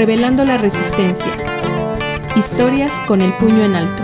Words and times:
revelando 0.00 0.46
la 0.46 0.56
resistencia. 0.56 1.30
Historias 2.34 2.90
con 3.06 3.20
el 3.20 3.34
puño 3.34 3.62
en 3.62 3.74
alto. 3.74 4.02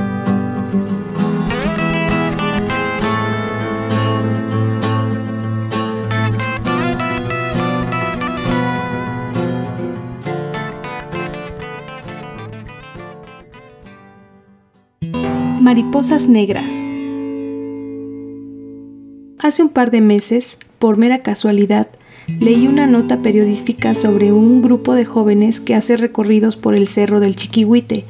Mariposas 15.62 16.28
negras. 16.28 16.74
Hace 19.42 19.62
un 19.62 19.70
par 19.70 19.90
de 19.90 20.02
meses, 20.02 20.58
por 20.78 20.98
mera 20.98 21.22
casualidad, 21.22 21.88
leí 22.40 22.66
una 22.66 22.86
nota 22.86 23.22
periodística 23.22 23.94
sobre 23.94 24.32
un 24.32 24.62
grupo 24.62 24.94
de 24.94 25.04
jóvenes 25.04 25.60
que 25.60 25.74
hace 25.74 25.96
recorridos 25.96 26.56
por 26.56 26.74
el 26.74 26.88
Cerro 26.88 27.20
del 27.20 27.36
Chiquihuite, 27.36 28.04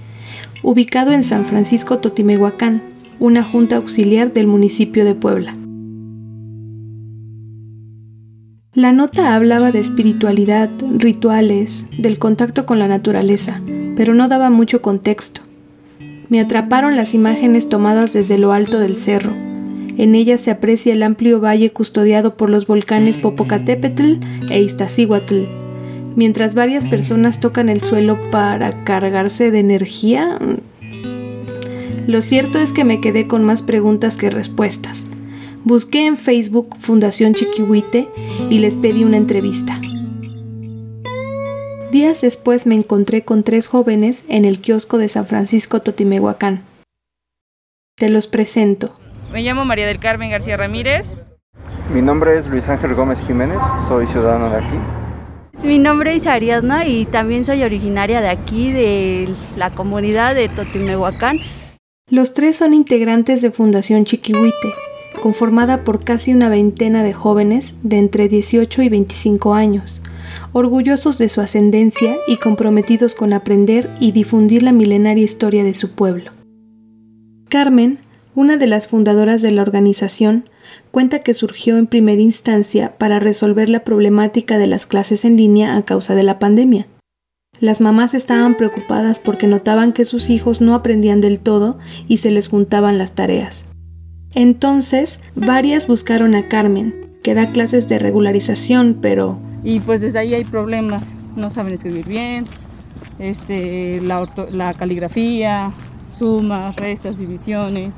ubicado 0.63 1.13
en 1.13 1.25
San 1.25 1.45
Francisco 1.45 1.99
Totimehuacán, 1.99 2.83
una 3.19 3.43
junta 3.43 3.77
auxiliar 3.77 4.33
del 4.33 4.47
municipio 4.47 5.05
de 5.05 5.15
Puebla. 5.15 5.55
La 8.75 8.93
nota 8.93 9.35
hablaba 9.35 9.73
de 9.73 9.79
espiritualidad, 9.81 10.69
rituales, 10.99 11.89
del 11.97 12.19
contacto 12.19 12.67
con 12.67 12.79
la 12.79 12.89
naturaleza, 12.89 13.63
pero 13.97 14.13
no 14.13 14.29
daba 14.29 14.51
mucho 14.51 14.83
contexto. 14.83 15.41
Me 16.29 16.41
atraparon 16.41 16.95
las 16.95 17.15
imágenes 17.15 17.71
tomadas 17.71 18.13
desde 18.13 18.37
lo 18.37 18.53
alto 18.53 18.79
del 18.79 18.97
cerro, 18.97 19.33
en 19.99 20.15
ella 20.15 20.39
se 20.39 20.51
aprecia 20.51 20.93
el 20.93 21.03
amplio 21.03 21.41
valle 21.41 21.71
custodiado 21.73 22.37
por 22.37 22.51
los 22.51 22.67
volcanes 22.67 23.19
Popocatépetl 23.19 24.19
e 24.51 24.61
Iztaccíhuatl, 24.61 25.45
mientras 26.17 26.55
varias 26.55 26.87
personas 26.87 27.41
tocan 27.41 27.69
el 27.69 27.81
suelo 27.81 28.19
para 28.31 28.85
cargarse 28.85 29.51
de 29.51 29.59
energía. 29.59 30.39
Lo 32.07 32.21
cierto 32.21 32.59
es 32.59 32.73
que 32.73 32.85
me 32.85 33.01
quedé 33.01 33.27
con 33.27 33.45
más 33.45 33.63
preguntas 33.63 34.17
que 34.17 34.31
respuestas. 34.31 35.07
Busqué 35.65 36.07
en 36.07 36.17
Facebook 36.17 36.77
Fundación 36.79 37.35
Chiquihuite 37.35 38.09
y 38.51 38.59
les 38.59 38.77
pedí 38.77 39.03
una 39.03 39.17
entrevista. 39.17 39.81
Días 41.91 42.21
después 42.21 42.67
me 42.67 42.75
encontré 42.75 43.23
con 43.23 43.43
tres 43.43 43.67
jóvenes 43.67 44.25
en 44.29 44.45
el 44.45 44.61
kiosco 44.61 44.99
de 44.99 45.09
San 45.09 45.27
Francisco 45.27 45.81
Totimehuacán. 45.81 46.63
Te 47.97 48.11
los 48.11 48.27
presento. 48.27 48.95
Me 49.33 49.43
llamo 49.43 49.65
María 49.65 49.87
del 49.87 49.99
Carmen 49.99 50.31
García 50.31 50.57
Ramírez. 50.57 51.15
Mi 51.93 52.01
nombre 52.01 52.39
es 52.39 52.47
Luis 52.47 52.69
Ángel 52.69 52.95
Gómez 52.95 53.19
Jiménez, 53.27 53.59
soy 53.89 54.07
ciudadano 54.07 54.51
de 54.51 54.57
aquí. 54.57 54.77
Mi 55.65 55.79
nombre 55.79 56.15
es 56.15 56.27
Ariadna 56.27 56.87
y 56.87 57.07
también 57.07 57.45
soy 57.45 57.63
originaria 57.63 58.21
de 58.21 58.29
aquí, 58.29 58.73
de 58.73 59.29
la 59.57 59.71
comunidad 59.71 60.35
de 60.35 60.49
Totimehuacán. 60.49 61.39
Los 62.09 62.35
tres 62.35 62.57
son 62.57 62.73
integrantes 62.73 63.43
de 63.43 63.51
Fundación 63.51 64.05
Chiquihuite, 64.05 64.75
conformada 65.23 65.83
por 65.83 66.05
casi 66.05 66.33
una 66.33 66.49
veintena 66.49 67.03
de 67.03 67.13
jóvenes 67.13 67.75
de 67.83 67.99
entre 67.99 68.29
18 68.29 68.83
y 68.83 68.89
25 68.89 69.55
años, 69.55 70.03
orgullosos 70.53 71.19
de 71.19 71.29
su 71.29 71.41
ascendencia 71.41 72.17
y 72.29 72.37
comprometidos 72.37 73.15
con 73.15 73.33
aprender 73.33 73.91
y 73.99 74.13
difundir 74.13 74.63
la 74.63 74.73
milenaria 74.73 75.25
historia 75.25 75.65
de 75.65 75.75
su 75.75 75.91
pueblo. 75.93 76.31
Carmen 77.49 77.99
una 78.37 78.59
de 78.59 78.67
las 78.67 78.87
fundadoras 78.87 79.41
de 79.41 79.51
la 79.51 79.63
organización, 79.63 80.51
cuenta 80.91 81.21
que 81.21 81.33
surgió 81.33 81.79
en 81.79 81.87
primera 81.87 82.21
instancia 82.21 82.95
para 82.99 83.19
resolver 83.19 83.71
la 83.71 83.83
problemática 83.83 84.59
de 84.59 84.67
las 84.67 84.85
clases 84.87 85.25
en 85.25 85.39
línea 85.39 85.75
a 85.75 85.85
causa 85.87 86.15
de 86.15 86.23
la 86.23 86.39
pandemia. 86.39 86.87
Las 87.61 87.81
mamás 87.81 88.13
estaban 88.13 88.59
preocupadas 88.59 89.21
porque 89.21 89.47
notaban 89.47 89.95
que 89.95 90.05
sus 90.05 90.29
hijos 90.29 90.61
no 90.61 90.75
aprendían 90.75 91.23
del 91.23 91.39
todo 91.39 91.79
y 92.07 92.19
se 92.19 92.31
les 92.31 92.49
juntaban 92.49 92.99
las 92.99 93.13
tareas. 93.13 93.65
Entonces, 94.35 95.19
varias 95.35 95.87
buscaron 95.87 96.35
a 96.35 96.47
Carmen, 96.47 97.17
que 97.23 97.33
da 97.33 97.53
clases 97.53 97.89
de 97.89 97.99
regularización, 97.99 98.99
pero... 99.01 99.41
Y 99.65 99.81
pues 99.81 100.03
desde 100.03 100.19
ahí 100.19 100.35
hay 100.35 100.45
problemas, 100.45 101.15
no 101.37 101.51
saben 101.51 101.73
escribir 101.73 102.07
bien, 102.07 102.45
este, 103.19 103.99
la, 104.03 104.31
la 104.51 104.75
caligrafía, 104.75 105.73
sumas, 106.07 106.77
restas, 106.77 107.17
divisiones 107.17 107.95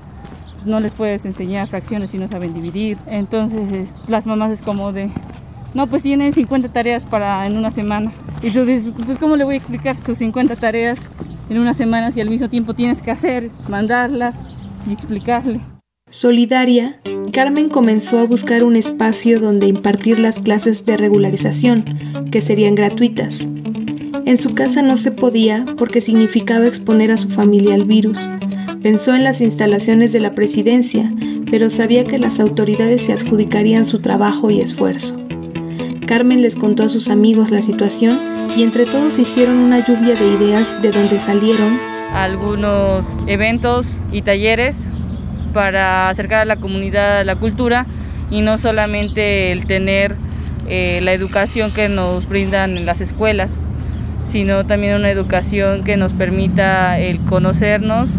no 0.68 0.80
les 0.80 0.94
puedes 0.94 1.24
enseñar 1.24 1.66
fracciones 1.68 2.10
si 2.10 2.18
no 2.18 2.28
saben 2.28 2.54
dividir. 2.54 2.98
Entonces 3.06 3.92
las 4.06 4.26
mamás 4.26 4.52
es 4.52 4.62
como 4.62 4.92
de, 4.92 5.10
no, 5.74 5.86
pues 5.86 6.02
tienen 6.02 6.32
50 6.32 6.68
tareas 6.70 7.04
para 7.04 7.46
en 7.46 7.56
una 7.56 7.70
semana. 7.70 8.12
Y 8.42 8.50
tú 8.50 8.64
dices, 8.64 8.92
pues 9.04 9.18
¿cómo 9.18 9.36
le 9.36 9.44
voy 9.44 9.54
a 9.54 9.58
explicar 9.58 9.96
sus 9.96 10.18
50 10.18 10.56
tareas 10.56 11.00
en 11.50 11.58
una 11.58 11.74
semana 11.74 12.10
si 12.10 12.20
al 12.20 12.30
mismo 12.30 12.48
tiempo 12.48 12.74
tienes 12.74 13.02
que 13.02 13.10
hacer, 13.10 13.50
mandarlas 13.68 14.46
y 14.88 14.92
explicarle? 14.92 15.60
Solidaria, 16.10 17.00
Carmen 17.32 17.68
comenzó 17.68 18.18
a 18.18 18.24
buscar 18.24 18.64
un 18.64 18.76
espacio 18.76 19.40
donde 19.40 19.66
impartir 19.66 20.18
las 20.18 20.40
clases 20.40 20.86
de 20.86 20.96
regularización, 20.96 21.84
que 22.30 22.40
serían 22.40 22.74
gratuitas. 22.74 23.40
En 24.24 24.38
su 24.38 24.54
casa 24.54 24.82
no 24.82 24.96
se 24.96 25.10
podía 25.10 25.66
porque 25.76 26.00
significaba 26.00 26.66
exponer 26.66 27.12
a 27.12 27.16
su 27.16 27.28
familia 27.28 27.74
al 27.74 27.84
virus 27.84 28.26
Pensó 28.82 29.12
en 29.12 29.24
las 29.24 29.40
instalaciones 29.40 30.12
de 30.12 30.20
la 30.20 30.36
presidencia, 30.36 31.12
pero 31.50 31.68
sabía 31.68 32.04
que 32.04 32.18
las 32.18 32.38
autoridades 32.38 33.02
se 33.02 33.12
adjudicarían 33.12 33.84
su 33.84 34.00
trabajo 34.00 34.50
y 34.50 34.60
esfuerzo. 34.60 35.20
Carmen 36.06 36.42
les 36.42 36.54
contó 36.54 36.84
a 36.84 36.88
sus 36.88 37.10
amigos 37.10 37.50
la 37.50 37.60
situación 37.60 38.20
y 38.56 38.62
entre 38.62 38.86
todos 38.86 39.18
hicieron 39.18 39.56
una 39.56 39.84
lluvia 39.84 40.14
de 40.14 40.32
ideas 40.32 40.80
de 40.80 40.92
donde 40.92 41.18
salieron 41.18 41.80
algunos 42.14 43.04
eventos 43.26 43.88
y 44.12 44.22
talleres 44.22 44.88
para 45.52 46.08
acercar 46.08 46.42
a 46.42 46.44
la 46.44 46.56
comunidad 46.56 47.18
a 47.18 47.24
la 47.24 47.34
cultura 47.34 47.84
y 48.30 48.42
no 48.42 48.58
solamente 48.58 49.50
el 49.50 49.66
tener 49.66 50.14
eh, 50.68 51.00
la 51.02 51.12
educación 51.12 51.72
que 51.72 51.88
nos 51.88 52.28
brindan 52.28 52.76
en 52.76 52.86
las 52.86 53.00
escuelas, 53.00 53.58
sino 54.26 54.64
también 54.66 54.94
una 54.94 55.10
educación 55.10 55.82
que 55.82 55.96
nos 55.96 56.12
permita 56.12 56.98
el 57.00 57.18
conocernos 57.20 58.18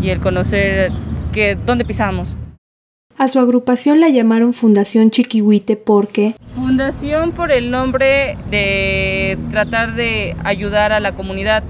y 0.00 0.10
el 0.10 0.20
conocer 0.20 0.90
que, 1.32 1.56
dónde 1.66 1.84
pisamos. 1.84 2.34
A 3.18 3.28
su 3.28 3.38
agrupación 3.38 4.00
la 4.00 4.08
llamaron 4.08 4.54
Fundación 4.54 5.10
Chiquihuite 5.10 5.76
porque... 5.76 6.34
Fundación 6.54 7.32
por 7.32 7.52
el 7.52 7.70
nombre 7.70 8.38
de 8.50 9.36
tratar 9.50 9.94
de 9.94 10.36
ayudar 10.42 10.92
a 10.92 11.00
la 11.00 11.12
comunidad. 11.12 11.62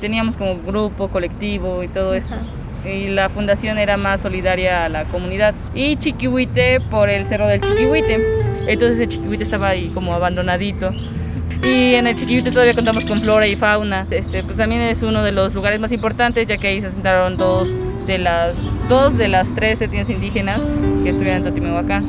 Teníamos 0.00 0.36
como 0.36 0.56
grupo, 0.58 1.08
colectivo 1.08 1.82
y 1.82 1.88
todo 1.88 2.12
esto. 2.14 2.34
Y 2.84 3.06
la 3.08 3.30
fundación 3.30 3.78
era 3.78 3.96
más 3.96 4.20
solidaria 4.20 4.84
a 4.84 4.90
la 4.90 5.04
comunidad. 5.04 5.54
Y 5.74 5.96
Chiquihuite 5.96 6.80
por 6.90 7.08
el 7.08 7.24
cerro 7.24 7.46
del 7.46 7.62
Chiquihuite. 7.62 8.26
Entonces 8.66 9.00
el 9.00 9.08
Chiquihuite 9.08 9.44
estaba 9.44 9.68
ahí 9.68 9.90
como 9.94 10.12
abandonadito. 10.12 10.90
Y 11.66 11.94
en 11.94 12.06
el 12.06 12.16
Chiquito 12.16 12.50
todavía 12.50 12.74
contamos 12.74 13.04
con 13.04 13.20
flora 13.20 13.46
y 13.46 13.56
fauna. 13.56 14.06
Este, 14.10 14.42
pues 14.42 14.56
también 14.56 14.82
es 14.82 15.02
uno 15.02 15.22
de 15.22 15.32
los 15.32 15.54
lugares 15.54 15.80
más 15.80 15.92
importantes, 15.92 16.46
ya 16.46 16.58
que 16.58 16.68
ahí 16.68 16.80
se 16.80 16.88
asentaron 16.88 17.36
dos 17.36 17.72
de 18.06 18.18
las, 18.18 18.54
dos 18.88 19.16
de 19.16 19.28
las 19.28 19.48
tres 19.54 19.80
etnias 19.80 20.10
indígenas 20.10 20.60
que 21.02 21.08
estuvieron 21.08 21.38
en 21.38 21.44
Totimehuacán. 21.44 22.04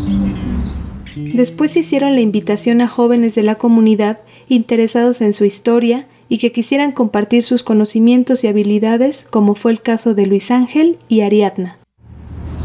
Después 1.15 1.77
hicieron 1.77 2.15
la 2.15 2.21
invitación 2.21 2.81
a 2.81 2.89
jóvenes 2.89 3.35
de 3.35 3.43
la 3.43 3.55
comunidad 3.55 4.19
interesados 4.49 5.21
en 5.21 5.31
su 5.31 5.45
historia 5.45 6.07
y 6.27 6.39
que 6.39 6.51
quisieran 6.51 6.91
compartir 6.91 7.43
sus 7.43 7.63
conocimientos 7.63 8.43
y 8.43 8.47
habilidades, 8.47 9.23
como 9.23 9.55
fue 9.55 9.71
el 9.71 9.81
caso 9.81 10.13
de 10.13 10.25
Luis 10.25 10.51
Ángel 10.51 10.97
y 11.07 11.21
Ariadna. 11.21 11.77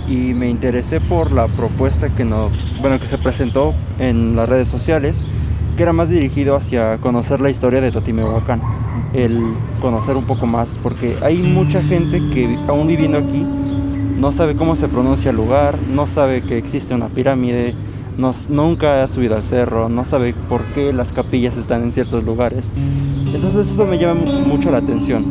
Y 0.09 0.35
me 0.35 0.51
interesé 0.51 0.99
por 1.01 1.31
la 1.31 1.47
propuesta 1.47 2.09
que 2.09 2.25
nos, 2.25 2.53
bueno, 2.81 2.99
que 2.99 3.07
se 3.07 3.19
presentó 3.19 3.75
en 4.01 4.35
las 4.35 4.49
redes 4.49 4.67
sociales 4.67 5.25
era 5.83 5.93
más 5.93 6.09
dirigido 6.09 6.57
hacia 6.57 6.99
conocer 6.99 7.41
la 7.41 7.51
historia 7.51 7.81
de 7.81 7.91
Totimehuacán, 7.91 8.61
el 9.13 9.41
conocer 9.81 10.17
un 10.17 10.25
poco 10.25 10.47
más, 10.47 10.79
porque 10.83 11.17
hay 11.23 11.39
mucha 11.39 11.83
gente 11.83 12.19
que 12.33 12.59
aún 12.69 12.87
viviendo 12.87 13.19
aquí 13.19 13.47
no 14.19 14.33
sabe 14.33 14.55
cómo 14.55 14.77
se 14.77 14.89
pronuncia 14.89 15.31
el 15.31 15.37
lugar, 15.37 15.79
no 15.93 16.07
sabe 16.07 16.43
que 16.43 16.59
existe 16.59 16.95
una 16.95 17.09
pirámide, 17.09 17.75
nunca 18.49 19.03
ha 19.03 19.09
subido 19.09 19.37
al 19.37 19.43
cerro, 19.43 19.89
no 19.89 20.05
sabe 20.05 20.35
por 20.49 20.63
qué 20.75 20.93
las 20.93 21.13
capillas 21.13 21.57
están 21.57 21.83
en 21.83 21.93
ciertos 21.93 22.23
lugares. 22.25 22.71
Entonces 23.33 23.71
eso 23.71 23.87
me 23.87 23.99
llama 23.99 24.21
mucho 24.47 24.71
la 24.71 24.79
atención, 24.79 25.25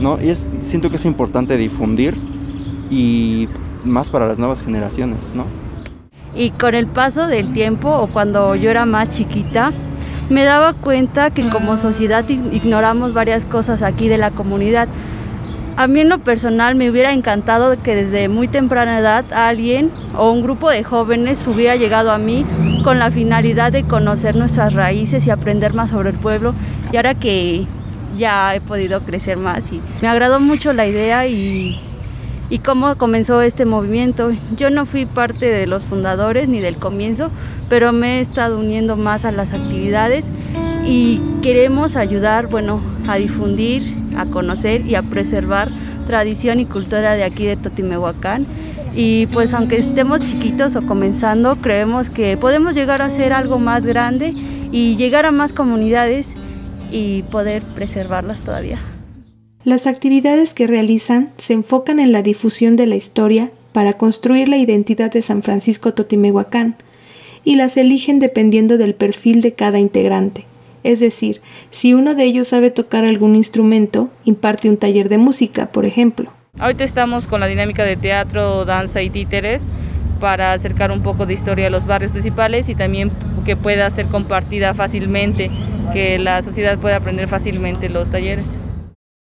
¿no? 0.00 0.22
Y 0.22 0.28
es, 0.28 0.46
siento 0.62 0.90
que 0.90 0.96
es 0.96 1.04
importante 1.04 1.56
difundir 1.56 2.16
y 2.90 3.48
más 3.84 4.10
para 4.10 4.28
las 4.28 4.38
nuevas 4.38 4.60
generaciones, 4.60 5.34
¿no? 5.34 5.44
Y 6.36 6.50
con 6.50 6.74
el 6.74 6.86
paso 6.86 7.26
del 7.26 7.52
tiempo 7.52 7.90
o 7.90 8.06
cuando 8.08 8.54
yo 8.54 8.70
era 8.70 8.84
más 8.84 9.10
chiquita, 9.10 9.72
me 10.28 10.44
daba 10.44 10.72
cuenta 10.74 11.30
que 11.30 11.48
como 11.48 11.76
sociedad 11.76 12.28
ignoramos 12.28 13.12
varias 13.12 13.44
cosas 13.44 13.82
aquí 13.82 14.08
de 14.08 14.18
la 14.18 14.30
comunidad. 14.30 14.88
A 15.76 15.86
mí 15.88 16.00
en 16.00 16.08
lo 16.08 16.18
personal 16.18 16.74
me 16.74 16.90
hubiera 16.90 17.12
encantado 17.12 17.80
que 17.82 17.94
desde 17.94 18.28
muy 18.28 18.48
temprana 18.48 18.98
edad 18.98 19.24
alguien 19.32 19.90
o 20.16 20.30
un 20.30 20.42
grupo 20.42 20.70
de 20.70 20.82
jóvenes 20.82 21.46
hubiera 21.46 21.76
llegado 21.76 22.10
a 22.10 22.18
mí 22.18 22.46
con 22.82 22.98
la 22.98 23.10
finalidad 23.10 23.72
de 23.72 23.84
conocer 23.84 24.36
nuestras 24.36 24.72
raíces 24.72 25.26
y 25.26 25.30
aprender 25.30 25.74
más 25.74 25.90
sobre 25.90 26.10
el 26.10 26.16
pueblo. 26.16 26.54
Y 26.92 26.96
ahora 26.96 27.14
que 27.14 27.66
ya 28.16 28.54
he 28.54 28.60
podido 28.60 29.02
crecer 29.02 29.36
más 29.36 29.70
y 29.70 29.80
me 30.00 30.08
agradó 30.08 30.40
mucho 30.40 30.72
la 30.72 30.86
idea 30.86 31.26
y, 31.26 31.78
y 32.48 32.58
cómo 32.58 32.96
comenzó 32.96 33.42
este 33.42 33.64
movimiento. 33.64 34.32
Yo 34.56 34.70
no 34.70 34.86
fui 34.86 35.06
parte 35.06 35.46
de 35.46 35.66
los 35.66 35.86
fundadores 35.86 36.48
ni 36.48 36.60
del 36.60 36.76
comienzo, 36.76 37.30
pero 37.68 37.92
me 37.92 38.18
he 38.18 38.20
estado 38.20 38.58
uniendo 38.58 38.96
más 38.96 39.24
a 39.24 39.32
las 39.32 39.52
actividades 39.52 40.24
y 40.84 41.20
queremos 41.42 41.96
ayudar, 41.96 42.46
bueno, 42.46 42.80
a 43.08 43.16
difundir, 43.16 43.94
a 44.16 44.26
conocer 44.26 44.86
y 44.86 44.94
a 44.94 45.02
preservar 45.02 45.68
tradición 46.06 46.60
y 46.60 46.66
cultura 46.66 47.14
de 47.14 47.24
aquí 47.24 47.46
de 47.46 47.56
Totimehuacán. 47.56 48.46
Y 48.94 49.26
pues 49.26 49.52
aunque 49.52 49.76
estemos 49.76 50.20
chiquitos 50.20 50.74
o 50.76 50.82
comenzando, 50.82 51.56
creemos 51.56 52.08
que 52.08 52.36
podemos 52.36 52.74
llegar 52.74 53.02
a 53.02 53.10
ser 53.10 53.32
algo 53.32 53.58
más 53.58 53.84
grande 53.84 54.32
y 54.72 54.96
llegar 54.96 55.26
a 55.26 55.32
más 55.32 55.52
comunidades 55.52 56.28
y 56.90 57.24
poder 57.24 57.62
preservarlas 57.62 58.40
todavía. 58.40 58.78
Las 59.66 59.88
actividades 59.88 60.54
que 60.54 60.68
realizan 60.68 61.30
se 61.38 61.52
enfocan 61.52 61.98
en 61.98 62.12
la 62.12 62.22
difusión 62.22 62.76
de 62.76 62.86
la 62.86 62.94
historia 62.94 63.50
para 63.72 63.94
construir 63.94 64.48
la 64.48 64.58
identidad 64.58 65.10
de 65.10 65.22
San 65.22 65.42
Francisco 65.42 65.92
Totimehuacán 65.92 66.76
y 67.42 67.56
las 67.56 67.76
eligen 67.76 68.20
dependiendo 68.20 68.78
del 68.78 68.94
perfil 68.94 69.40
de 69.40 69.54
cada 69.54 69.80
integrante. 69.80 70.44
Es 70.84 71.00
decir, 71.00 71.40
si 71.70 71.94
uno 71.94 72.14
de 72.14 72.22
ellos 72.22 72.46
sabe 72.46 72.70
tocar 72.70 73.04
algún 73.04 73.34
instrumento, 73.34 74.08
imparte 74.24 74.68
un 74.68 74.76
taller 74.76 75.08
de 75.08 75.18
música, 75.18 75.72
por 75.72 75.84
ejemplo. 75.84 76.30
Ahorita 76.60 76.84
estamos 76.84 77.26
con 77.26 77.40
la 77.40 77.48
dinámica 77.48 77.82
de 77.82 77.96
teatro, 77.96 78.64
danza 78.66 79.02
y 79.02 79.10
títeres 79.10 79.64
para 80.20 80.52
acercar 80.52 80.92
un 80.92 81.02
poco 81.02 81.26
de 81.26 81.34
historia 81.34 81.66
a 81.66 81.70
los 81.70 81.86
barrios 81.86 82.12
principales 82.12 82.68
y 82.68 82.76
también 82.76 83.10
que 83.44 83.56
pueda 83.56 83.90
ser 83.90 84.06
compartida 84.06 84.74
fácilmente, 84.74 85.50
que 85.92 86.20
la 86.20 86.40
sociedad 86.44 86.78
pueda 86.78 86.98
aprender 86.98 87.26
fácilmente 87.26 87.88
los 87.88 88.12
talleres. 88.12 88.44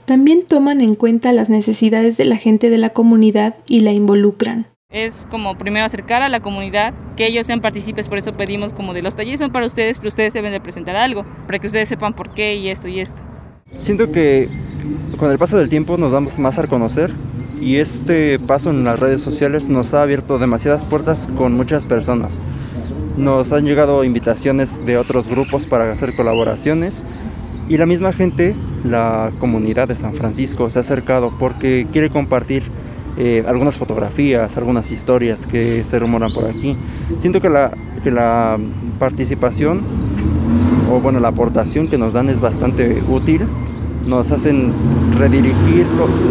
También 0.05 0.43
toman 0.43 0.81
en 0.81 0.97
cuenta 0.97 1.33
las 1.33 1.49
necesidades 1.49 2.17
de 2.17 2.25
la 2.25 2.37
gente 2.37 2.71
de 2.71 2.79
la 2.79 2.91
comunidad 2.91 3.57
y 3.67 3.81
la 3.81 3.93
involucran. 3.93 4.67
Es 4.91 5.27
como 5.31 5.57
primero 5.57 5.87
acercar 5.87 6.23
a 6.23 6.29
la 6.29 6.41
comunidad, 6.41 6.93
que 7.17 7.27
ellos 7.27 7.47
sean 7.47 7.61
partícipes, 7.61 8.09
por 8.09 8.19
eso 8.19 8.37
pedimos 8.37 8.73
como 8.73 8.93
de 8.93 9.01
los 9.01 9.15
talleres 9.17 9.41
son 9.41 9.53
para 9.53 9.65
ustedes, 9.65 9.99
pero 9.99 10.09
ustedes 10.09 10.33
deben 10.33 10.53
de 10.53 10.61
presentar 10.61 10.97
algo, 10.97 11.25
para 11.47 11.59
que 11.61 11.69
ustedes 11.69 11.89
sepan 11.89 12.15
por 12.15 12.35
qué 12.35 12.57
y 12.57 12.69
esto 12.69 12.89
y 12.89 13.01
esto. 13.01 13.23
Siento 13.77 14.11
que 14.11 14.49
con 15.19 15.31
el 15.31 15.39
paso 15.39 15.57
del 15.57 15.69
tiempo 15.69 15.97
nos 15.97 16.11
damos 16.11 16.39
más 16.39 16.59
a 16.59 16.67
conocer 16.67 17.11
y 17.61 17.77
este 17.77 18.39
paso 18.41 18.71
en 18.71 18.85
las 18.85 18.99
redes 18.99 19.23
sociales 19.23 19.69
nos 19.69 19.95
ha 19.95 20.03
abierto 20.03 20.39
demasiadas 20.39 20.85
puertas 20.85 21.29
con 21.39 21.55
muchas 21.55 21.87
personas. 21.87 22.35
Nos 23.17 23.53
han 23.53 23.65
llegado 23.65 24.05
invitaciones 24.05 24.85
de 24.85 24.99
otros 24.99 25.29
grupos 25.29 25.65
para 25.65 25.91
hacer 25.91 26.15
colaboraciones 26.17 27.03
y 27.69 27.77
la 27.77 27.87
misma 27.87 28.13
gente, 28.13 28.55
la 28.85 29.31
comunidad 29.39 29.89
de 29.89 29.97
San 29.97 30.13
Francisco, 30.15 30.69
se 30.71 30.79
ha 30.79 30.83
acercado 30.83 31.33
porque 31.39 31.87
quiere 31.93 32.11
compartir 32.11 32.63
eh, 33.19 33.45
algunas 33.47 33.77
fotografías, 33.77 34.57
algunas 34.57 34.91
historias 34.91 35.41
que 35.47 35.85
se 35.85 35.99
rumoran 35.99 36.33
por 36.33 36.47
aquí. 36.47 36.77
Siento 37.21 37.41
que 37.41 37.51
la, 37.51 37.73
que 38.03 38.11
la 38.11 38.59
participación 38.99 39.83
o 40.91 41.01
bueno, 41.01 41.21
la 41.21 41.29
aportación 41.29 41.89
que 41.89 41.99
nos 41.99 42.13
dan 42.13 42.29
es 42.29 42.41
bastante 42.41 43.03
útil 43.09 43.43
nos 44.07 44.33
hacen 44.33 44.73
redirigir 45.19 45.87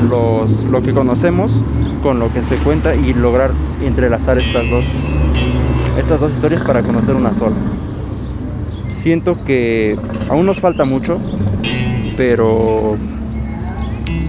lo, 0.09 0.45
lo 0.69 0.83
que 0.83 0.91
conocemos 0.91 1.63
con 2.03 2.19
lo 2.19 2.33
que 2.33 2.41
se 2.41 2.57
cuenta 2.57 2.95
y 2.95 3.13
lograr 3.13 3.51
entrelazar 3.85 4.37
estas 4.37 4.69
dos, 4.69 4.85
estas 5.97 6.19
dos 6.19 6.33
historias 6.33 6.63
para 6.63 6.81
conocer 6.81 7.15
una 7.15 7.33
sola. 7.33 7.55
Siento 8.89 9.43
que 9.45 9.97
aún 10.29 10.45
nos 10.45 10.59
falta 10.59 10.85
mucho, 10.85 11.19
pero, 12.21 12.99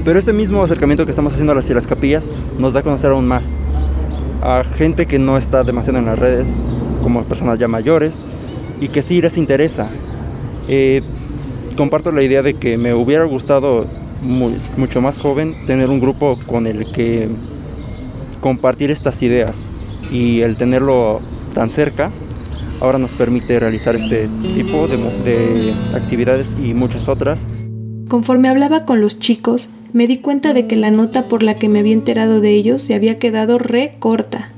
pero 0.02 0.18
este 0.18 0.32
mismo 0.32 0.64
acercamiento 0.64 1.04
que 1.04 1.10
estamos 1.10 1.34
haciendo 1.34 1.52
hacia 1.52 1.74
las 1.74 1.86
capillas 1.86 2.24
nos 2.58 2.72
da 2.72 2.80
a 2.80 2.82
conocer 2.82 3.10
aún 3.10 3.28
más 3.28 3.58
a 4.40 4.64
gente 4.64 5.04
que 5.04 5.18
no 5.18 5.36
está 5.36 5.62
demasiado 5.62 5.98
en 5.98 6.06
las 6.06 6.18
redes, 6.18 6.56
como 7.02 7.22
personas 7.24 7.58
ya 7.58 7.68
mayores, 7.68 8.22
y 8.80 8.88
que 8.88 9.02
sí 9.02 9.20
les 9.20 9.36
interesa. 9.36 9.90
Eh, 10.68 11.02
comparto 11.76 12.12
la 12.12 12.22
idea 12.22 12.42
de 12.42 12.54
que 12.54 12.78
me 12.78 12.94
hubiera 12.94 13.24
gustado 13.24 13.84
mucho 14.78 15.02
más 15.02 15.18
joven 15.18 15.52
tener 15.66 15.90
un 15.90 16.00
grupo 16.00 16.38
con 16.46 16.66
el 16.66 16.90
que 16.92 17.28
compartir 18.40 18.90
estas 18.90 19.22
ideas 19.22 19.66
y 20.10 20.40
el 20.40 20.56
tenerlo 20.56 21.20
tan 21.54 21.68
cerca 21.68 22.10
ahora 22.80 22.98
nos 22.98 23.10
permite 23.10 23.60
realizar 23.60 23.94
este 23.96 24.30
tipo 24.54 24.88
de, 24.88 24.96
de 24.96 25.74
actividades 25.94 26.56
y 26.58 26.72
muchas 26.72 27.06
otras. 27.08 27.44
Conforme 28.12 28.50
hablaba 28.50 28.84
con 28.84 29.00
los 29.00 29.18
chicos, 29.18 29.70
me 29.94 30.06
di 30.06 30.18
cuenta 30.18 30.52
de 30.52 30.66
que 30.66 30.76
la 30.76 30.90
nota 30.90 31.28
por 31.28 31.42
la 31.42 31.56
que 31.56 31.70
me 31.70 31.78
había 31.78 31.94
enterado 31.94 32.42
de 32.42 32.50
ellos 32.50 32.82
se 32.82 32.94
había 32.94 33.16
quedado 33.16 33.56
re 33.56 33.96
corta. 34.00 34.50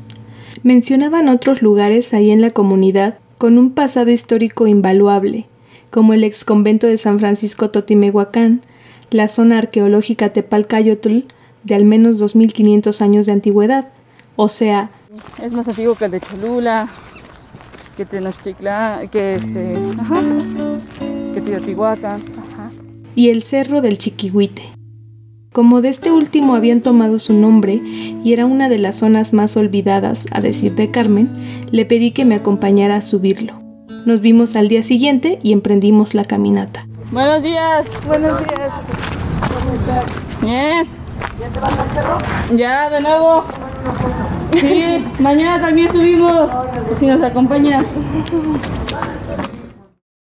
Mencionaban 0.64 1.28
otros 1.28 1.62
lugares 1.62 2.14
ahí 2.14 2.32
en 2.32 2.40
la 2.40 2.50
comunidad 2.50 3.16
con 3.38 3.56
un 3.56 3.70
pasado 3.70 4.10
histórico 4.10 4.66
invaluable, 4.66 5.46
como 5.92 6.14
el 6.14 6.24
ex 6.24 6.44
convento 6.44 6.88
de 6.88 6.98
San 6.98 7.20
Francisco 7.20 7.70
Totimehuacán, 7.70 8.62
la 9.12 9.28
zona 9.28 9.58
arqueológica 9.58 10.32
Tepalcayotl 10.32 11.18
de 11.62 11.74
al 11.76 11.84
menos 11.84 12.18
2500 12.18 13.00
años 13.02 13.26
de 13.26 13.32
antigüedad, 13.34 13.90
o 14.34 14.48
sea, 14.48 14.90
es 15.40 15.52
más 15.52 15.68
antiguo 15.68 15.94
que 15.94 16.06
el 16.06 16.10
de 16.10 16.20
Cholula, 16.20 16.88
que 17.96 18.04
Tenochtitlan, 18.04 19.08
que 19.10 19.36
este, 19.36 19.76
ajá, 19.96 20.22
que 21.32 21.40
Teotihuacán. 21.40 22.33
Y 23.14 23.30
el 23.30 23.42
cerro 23.42 23.80
del 23.80 23.98
Chiquihuite. 23.98 24.62
Como 25.52 25.80
de 25.82 25.88
este 25.88 26.10
último 26.10 26.56
habían 26.56 26.82
tomado 26.82 27.18
su 27.18 27.32
nombre 27.32 27.80
y 28.24 28.32
era 28.32 28.44
una 28.44 28.68
de 28.68 28.78
las 28.78 28.96
zonas 28.96 29.32
más 29.32 29.56
olvidadas, 29.56 30.26
a 30.32 30.40
decir 30.40 30.74
de 30.74 30.90
Carmen, 30.90 31.30
le 31.70 31.86
pedí 31.86 32.10
que 32.10 32.24
me 32.24 32.34
acompañara 32.34 32.96
a 32.96 33.02
subirlo. 33.02 33.62
Nos 34.04 34.20
vimos 34.20 34.56
al 34.56 34.68
día 34.68 34.82
siguiente 34.82 35.38
y 35.42 35.52
emprendimos 35.52 36.14
la 36.14 36.24
caminata. 36.24 36.88
Buenos 37.12 37.42
días. 37.42 37.86
Buenos 38.06 38.36
días. 38.40 38.70
¿Cómo 39.62 39.74
estás? 39.74 40.04
Bien. 40.42 40.88
¿Ya 41.40 41.50
se 41.50 41.60
van 41.60 41.78
al 41.78 41.88
cerro? 41.88 42.18
Ya, 42.56 42.90
de 42.90 43.00
nuevo. 43.00 43.44
Sí, 44.52 45.04
mañana 45.20 45.60
también 45.60 45.92
subimos. 45.92 46.50
Si 46.98 47.06
nos 47.06 47.22
acompaña. 47.22 47.84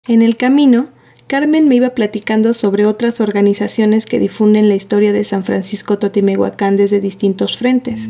En 0.07 0.23
el 0.23 0.37
camino, 0.37 0.89
Carmen 1.31 1.69
me 1.69 1.77
iba 1.77 1.91
platicando 1.91 2.55
sobre 2.55 2.87
otras 2.87 3.21
organizaciones 3.21 4.05
que 4.05 4.19
difunden 4.19 4.69
la 4.69 4.75
historia 4.75 5.13
de 5.13 5.23
San 5.23 5.45
Francisco 5.45 5.97
Totimehuacán 5.97 6.75
desde 6.75 7.01
distintos 7.01 7.57
frentes, 7.57 8.09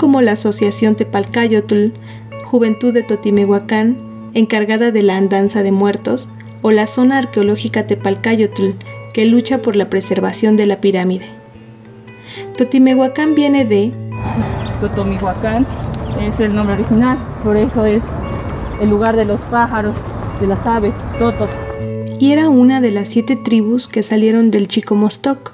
como 0.00 0.22
la 0.22 0.32
Asociación 0.32 0.96
Tepalcayotl, 0.96 1.90
Juventud 2.46 2.92
de 2.92 3.04
Totimehuacán, 3.04 3.96
encargada 4.34 4.90
de 4.90 5.02
la 5.04 5.16
andanza 5.16 5.62
de 5.62 5.70
muertos, 5.70 6.30
o 6.60 6.72
la 6.72 6.88
zona 6.88 7.18
arqueológica 7.18 7.86
Tepalcayotl, 7.86 8.70
que 9.14 9.24
lucha 9.24 9.62
por 9.62 9.76
la 9.76 9.88
preservación 9.88 10.56
de 10.56 10.66
la 10.66 10.80
pirámide. 10.80 11.26
Totimehuacán 12.56 13.36
viene 13.36 13.66
de 13.66 13.92
Totomihuacán 14.80 15.64
es 16.20 16.40
el 16.40 16.56
nombre 16.56 16.74
original, 16.74 17.18
por 17.44 17.56
eso 17.56 17.86
es 17.86 18.02
el 18.80 18.90
lugar 18.90 19.14
de 19.14 19.26
los 19.26 19.40
pájaros, 19.42 19.94
de 20.40 20.48
las 20.48 20.66
aves, 20.66 20.94
Totot. 21.20 21.67
Y 22.18 22.32
era 22.32 22.48
una 22.48 22.80
de 22.80 22.90
las 22.90 23.08
siete 23.08 23.36
tribus 23.36 23.88
que 23.88 24.02
salieron 24.02 24.50
del 24.50 24.68
Chicomostoc, 24.68 25.52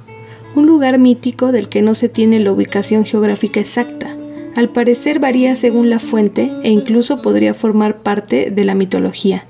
un 0.54 0.66
lugar 0.66 0.98
mítico 0.98 1.52
del 1.52 1.68
que 1.68 1.82
no 1.82 1.94
se 1.94 2.08
tiene 2.08 2.40
la 2.40 2.52
ubicación 2.52 3.04
geográfica 3.04 3.60
exacta. 3.60 4.16
Al 4.56 4.70
parecer 4.70 5.18
varía 5.18 5.56
según 5.56 5.90
la 5.90 5.98
fuente 5.98 6.52
e 6.62 6.70
incluso 6.70 7.22
podría 7.22 7.54
formar 7.54 7.98
parte 7.98 8.50
de 8.50 8.64
la 8.64 8.74
mitología. 8.74 9.44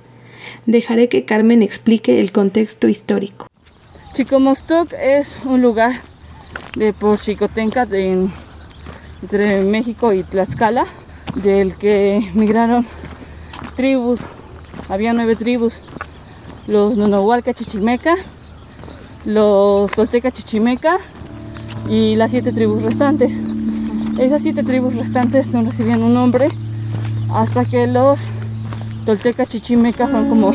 Dejaré 0.67 1.09
que 1.09 1.25
Carmen 1.25 1.63
explique 1.63 2.21
el 2.21 2.33
contexto 2.33 2.89
histórico. 2.89 3.47
Chicomostoc 4.15 4.93
es 4.95 5.39
un 5.45 5.61
lugar 5.61 6.01
de 6.77 6.93
por 6.93 7.21
Chicotenca 7.21 7.87
entre 9.23 9.65
México 9.65 10.13
y 10.13 10.23
Tlaxcala, 10.23 10.87
del 11.35 11.77
que 11.77 12.23
migraron 12.35 12.87
tribus, 13.77 14.21
había 14.89 15.13
nueve 15.13 15.37
tribus, 15.37 15.83
los 16.67 16.97
Nonohualca 16.97 17.53
Chichimeca, 17.53 18.15
los 19.25 19.91
Tolteca 19.93 20.31
Chichimeca 20.31 20.99
y 21.89 22.17
las 22.17 22.31
siete 22.31 22.53
tribus 22.53 22.83
restantes. 22.83 23.43
Esas 24.19 24.43
siete 24.43 24.63
tribus 24.63 24.97
restantes 24.97 25.53
no 25.53 25.63
recibían 25.63 26.03
un 26.03 26.15
nombre 26.15 26.49
hasta 27.33 27.65
que 27.65 27.87
los 27.87 28.27
Tolteca 29.05 29.45
Chichimeca 29.45 30.07
fueron 30.07 30.29
como 30.29 30.53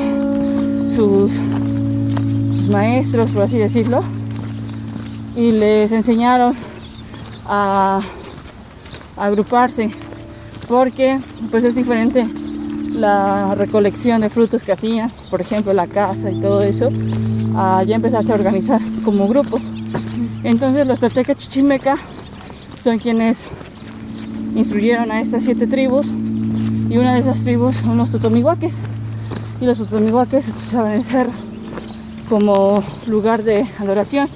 sus, 0.90 1.40
maestros, 2.70 3.32
por 3.32 3.42
así 3.42 3.58
decirlo, 3.58 4.04
y 5.36 5.52
les 5.52 5.92
enseñaron 5.92 6.56
a, 7.48 8.00
a 9.18 9.26
agruparse 9.26 9.90
porque 10.68 11.20
pues 11.50 11.64
es 11.64 11.74
diferente 11.74 12.28
la 13.00 13.56
recolección 13.56 14.22
de 14.22 14.30
frutos 14.30 14.64
que 14.64 14.72
hacían, 14.72 15.12
por 15.30 15.42
ejemplo 15.42 15.74
la 15.74 15.88
caza 15.88 16.30
y 16.32 16.40
todo 16.40 16.62
eso, 16.62 16.90
a 17.56 17.84
ya 17.84 17.96
empezarse 17.96 18.32
a 18.32 18.36
organizar 18.36 18.82
como 19.04 19.28
grupos. 19.28 19.72
Entonces 20.44 20.86
los 20.86 21.00
Tolteca 21.00 21.36
Chichimeca 21.36 21.98
son 22.82 23.00
quienes 23.00 23.48
instruyeron 24.56 25.12
a 25.12 25.22
estas 25.22 25.44
siete 25.44 25.68
tribus 25.68 26.08
y 26.90 26.98
una 26.98 27.14
de 27.14 27.20
esas 27.20 27.42
tribus 27.42 27.76
son 27.78 27.98
los 27.98 28.12
Totomihuaques 28.12 28.82
y 29.62 29.66
los 29.66 29.78
Totomihuaques 29.78 30.48
utilizaban 30.50 30.92
el 30.94 31.04
cerro 31.04 31.32
como 32.30 32.84
lugar 33.08 33.44
de 33.44 33.66
adoración. 33.80 34.30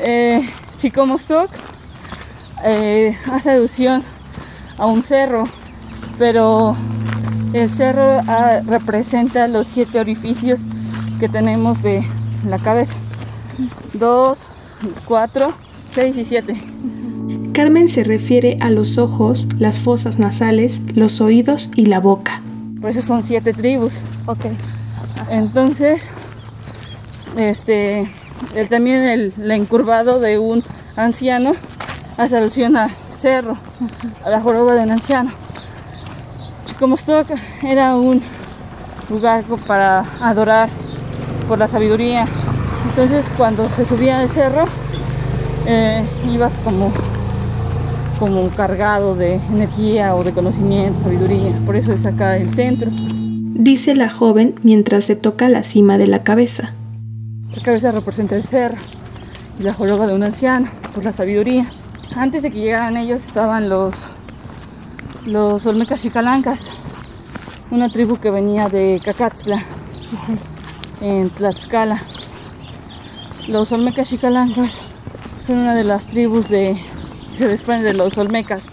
Eh, 0.00 0.42
Chicomostoc 0.76 1.50
eh, 2.64 3.16
hace 3.32 3.50
alusión 3.50 4.02
a 4.78 4.86
un 4.86 5.02
cerro, 5.02 5.44
pero 6.18 6.76
el 7.56 7.70
cerro 7.70 8.20
ah, 8.26 8.60
representa 8.66 9.48
los 9.48 9.66
siete 9.66 10.00
orificios 10.00 10.64
que 11.18 11.28
tenemos 11.28 11.82
de 11.82 12.04
la 12.48 12.58
cabeza. 12.58 12.94
Dos, 13.92 14.40
cuatro, 15.06 15.52
seis 15.94 16.16
y 16.18 16.24
siete. 16.24 16.56
Carmen 17.52 17.88
se 17.88 18.04
refiere 18.04 18.58
a 18.60 18.70
los 18.70 18.98
ojos, 18.98 19.48
las 19.58 19.80
fosas 19.80 20.18
nasales, 20.18 20.82
los 20.94 21.20
oídos 21.20 21.70
y 21.74 21.86
la 21.86 22.00
boca. 22.00 22.42
Por 22.80 22.90
eso 22.90 23.00
son 23.00 23.22
siete 23.22 23.54
tribus. 23.54 23.94
Ok. 24.26 24.46
Entonces, 25.30 26.10
este, 27.36 28.10
el, 28.54 28.68
también 28.68 29.02
el, 29.02 29.50
encurvado 29.50 30.20
de 30.20 30.38
un 30.38 30.62
anciano 30.96 31.54
hace 32.18 32.36
alusión 32.36 32.76
al 32.76 32.90
cerro, 33.18 33.56
a 34.24 34.30
la 34.30 34.40
joroba 34.40 34.74
de 34.74 34.82
un 34.82 34.90
anciano. 34.90 35.32
Chicomostoc 36.76 37.26
era 37.62 37.96
un 37.96 38.20
lugar 39.08 39.44
para 39.66 40.00
adorar 40.20 40.68
por 41.48 41.58
la 41.58 41.68
sabiduría. 41.68 42.26
Entonces 42.90 43.30
cuando 43.34 43.66
se 43.70 43.86
subía 43.86 44.20
al 44.20 44.28
cerro, 44.28 44.66
eh, 45.66 46.04
ibas 46.30 46.58
como, 46.58 46.92
como 48.18 48.50
cargado 48.50 49.14
de 49.14 49.36
energía 49.36 50.14
o 50.14 50.22
de 50.22 50.32
conocimiento, 50.32 51.02
sabiduría. 51.02 51.52
Por 51.64 51.76
eso 51.76 51.94
es 51.94 52.04
acá 52.04 52.36
el 52.36 52.50
centro. 52.50 52.90
Dice 52.92 53.94
la 53.94 54.10
joven 54.10 54.54
mientras 54.62 55.04
se 55.04 55.16
toca 55.16 55.48
la 55.48 55.62
cima 55.62 55.96
de 55.96 56.08
la 56.08 56.24
cabeza. 56.24 56.74
La 57.56 57.62
cabeza 57.62 57.90
representa 57.90 58.36
el 58.36 58.44
cerro 58.44 58.76
y 59.58 59.62
la 59.62 59.72
joroba 59.72 60.06
de 60.06 60.12
un 60.12 60.24
anciano, 60.24 60.68
por 60.94 61.04
la 61.04 61.12
sabiduría. 61.12 61.66
Antes 62.16 62.42
de 62.42 62.50
que 62.50 62.58
llegaran 62.58 62.98
ellos 62.98 63.24
estaban 63.24 63.70
los, 63.70 64.06
los 65.26 65.66
Olmecas 65.66 66.02
Chicalancas, 66.02 66.70
una 67.70 67.88
tribu 67.88 68.18
que 68.18 68.30
venía 68.30 68.68
de 68.68 69.00
Cacatzla, 69.04 69.60
en 71.00 71.30
Tlaxcala. 71.30 72.00
Los 73.48 73.72
Olmecas 73.72 74.08
Chicalancas 74.08 74.82
son 75.44 75.58
una 75.58 75.74
de 75.74 75.84
las 75.84 76.06
tribus 76.06 76.48
de, 76.48 76.76
que 77.30 77.36
se 77.36 77.48
desprende 77.48 77.88
de 77.88 77.94
los 77.94 78.16
Olmecas, 78.18 78.66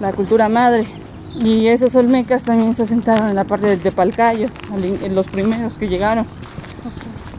la 0.00 0.12
cultura 0.12 0.48
madre. 0.48 0.86
Y 1.40 1.66
esos 1.66 1.94
Olmecas 1.94 2.44
también 2.44 2.74
se 2.74 2.82
asentaron 2.82 3.28
en 3.28 3.36
la 3.36 3.44
parte 3.44 3.66
del 3.66 3.80
Tepalcayo, 3.80 4.48
en 4.72 5.14
los 5.14 5.28
primeros 5.28 5.78
que 5.78 5.88
llegaron. 5.88 6.26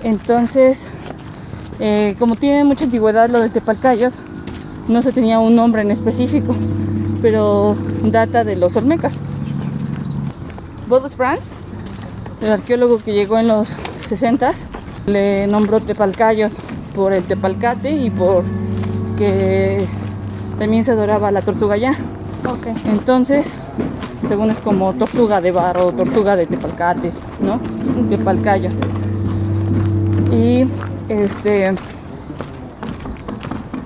Entonces, 0.03 0.88
eh, 1.79 2.15
como 2.20 2.36
tiene 2.36 2.63
mucha 2.63 2.86
antigüedad 2.86 3.29
lo 3.29 3.39
del 3.39 3.51
Tepalcayot, 3.51 4.13
no 4.91 5.01
se 5.01 5.12
tenía 5.12 5.39
un 5.39 5.55
nombre 5.55 5.81
en 5.81 5.89
específico, 5.89 6.55
pero 7.21 7.75
data 8.03 8.43
de 8.43 8.55
los 8.55 8.75
Olmecas. 8.75 9.21
Bodos 10.88 11.15
Brands, 11.15 11.53
el 12.41 12.51
arqueólogo 12.51 12.98
que 12.98 13.13
llegó 13.13 13.38
en 13.38 13.48
los 13.48 13.75
60 14.05 14.53
le 15.07 15.48
nombró 15.48 15.79
Tepalcayot 15.79 16.51
por 16.93 17.13
el 17.13 17.24
tepalcate 17.24 17.91
y 17.91 18.10
por 18.10 18.43
que 19.17 19.88
también 20.60 20.83
se 20.83 20.91
adoraba 20.91 21.31
la 21.31 21.41
tortuga 21.41 21.77
ya. 21.77 21.95
Okay. 22.57 22.74
Entonces, 22.86 23.55
según 24.27 24.51
es 24.51 24.60
como 24.60 24.93
tortuga 24.93 25.39
de 25.41 25.51
barro, 25.51 25.91
tortuga 25.93 26.36
de 26.36 26.48
tepalcate, 26.48 27.12
¿no? 27.39 27.60
Tepalcayo. 28.10 28.69
Y 30.31 30.65
este 31.07 31.74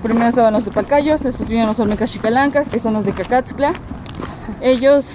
primero 0.06 0.28
estaban 0.28 0.52
los 0.52 0.64
de 0.64 0.70
Palcayos, 0.70 1.24
después 1.24 1.48
vinieron 1.48 1.68
los 1.70 1.80
Olmecas 1.80 2.12
Chicalancas, 2.12 2.70
que 2.70 2.78
son 2.78 2.94
los 2.94 3.04
de 3.04 3.12
Cacatzcla. 3.12 3.72
Ellos 4.60 5.12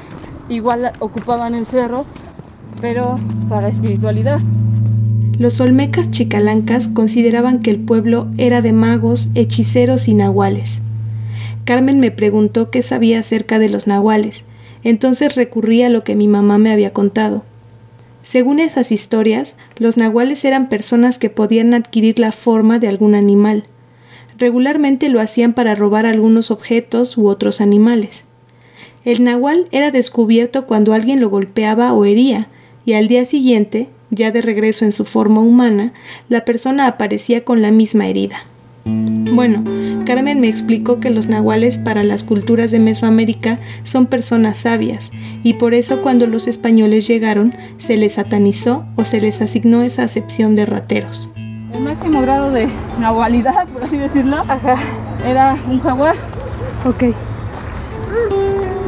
igual 0.50 0.92
ocupaban 1.00 1.56
el 1.56 1.66
cerro, 1.66 2.06
pero 2.82 3.18
para 3.48 3.70
espiritualidad. 3.70 4.40
Los 5.38 5.62
Olmecas 5.62 6.12
Chicalancas 6.12 6.90
consideraban 6.90 7.62
que 7.62 7.72
el 7.72 7.80
pueblo 7.80 8.28
era 8.38 8.62
de 8.62 8.74
magos, 8.74 9.30
hechiceros 9.34 10.10
y 10.10 10.14
nahuales. 10.14 10.82
Carmen 11.64 12.02
me 12.02 12.12
preguntó 12.12 12.70
qué 12.70 12.84
sabía 12.84 13.20
acerca 13.20 13.60
de 13.60 13.70
los 13.70 13.88
nahuales, 13.88 14.44
entonces 14.84 15.36
recurrí 15.36 15.84
a 15.84 15.90
lo 15.90 16.04
que 16.04 16.18
mi 16.18 16.28
mamá 16.28 16.58
me 16.58 16.72
había 16.72 16.92
contado. 16.92 17.44
Según 18.24 18.60
esas 18.60 18.92
historias, 18.92 19.56
los 19.78 19.96
nahuales 19.96 20.44
eran 20.44 20.68
personas 20.68 21.18
que 21.18 21.30
podían 21.30 21.74
adquirir 21.74 22.20
la 22.20 22.34
forma 22.34 22.78
de 22.78 22.90
algún 22.90 23.16
animal. 23.16 23.64
Regularmente 24.42 25.10
lo 25.10 25.22
hacían 25.22 25.54
para 25.54 25.76
robar 25.76 26.08
algunos 26.08 26.50
objetos 26.50 27.16
u 27.16 27.28
otros 27.28 27.62
animales. 27.62 28.24
El 29.06 29.24
nahual 29.24 29.66
era 29.72 29.92
descubierto 29.92 30.66
cuando 30.66 30.96
alguien 30.96 31.22
lo 31.22 31.30
golpeaba 31.30 31.94
o 31.94 32.06
hería, 32.06 32.48
y 32.84 32.94
al 32.94 33.08
día 33.08 33.24
siguiente, 33.26 33.90
ya 34.10 34.32
de 34.32 34.42
regreso 34.42 34.84
en 34.84 34.94
su 34.94 35.06
forma 35.06 35.42
humana, 35.42 35.94
la 36.28 36.44
persona 36.44 36.88
aparecía 36.88 37.46
con 37.46 37.62
la 37.62 37.70
misma 37.70 38.08
herida. 38.08 38.48
Bueno, 38.84 39.64
Carmen 40.08 40.40
me 40.40 40.50
explicó 40.50 41.00
que 41.00 41.12
los 41.12 41.28
nahuales 41.28 41.78
para 41.78 42.04
las 42.04 42.24
culturas 42.24 42.72
de 42.72 42.80
Mesoamérica 42.80 43.60
son 43.84 44.08
personas 44.08 44.58
sabias 44.58 45.12
y 45.44 45.54
por 45.54 45.76
eso 45.76 46.02
cuando 46.02 46.26
los 46.26 46.48
españoles 46.48 47.08
llegaron 47.08 47.54
se 47.78 47.96
les 47.96 48.14
satanizó 48.14 48.88
o 48.96 49.06
se 49.06 49.22
les 49.22 49.40
asignó 49.40 49.84
esa 49.84 50.02
acepción 50.02 50.56
de 50.56 50.66
rateros. 50.66 51.30
El 51.74 51.84
máximo 51.84 52.22
grado 52.22 52.52
de 52.52 52.70
nahualidad, 53.00 53.68
por 53.68 53.84
así 53.84 53.98
decirlo, 53.98 54.44
era 55.26 55.56
un 55.68 55.80
jaguar. 55.80 56.16
Ok. 56.86 57.16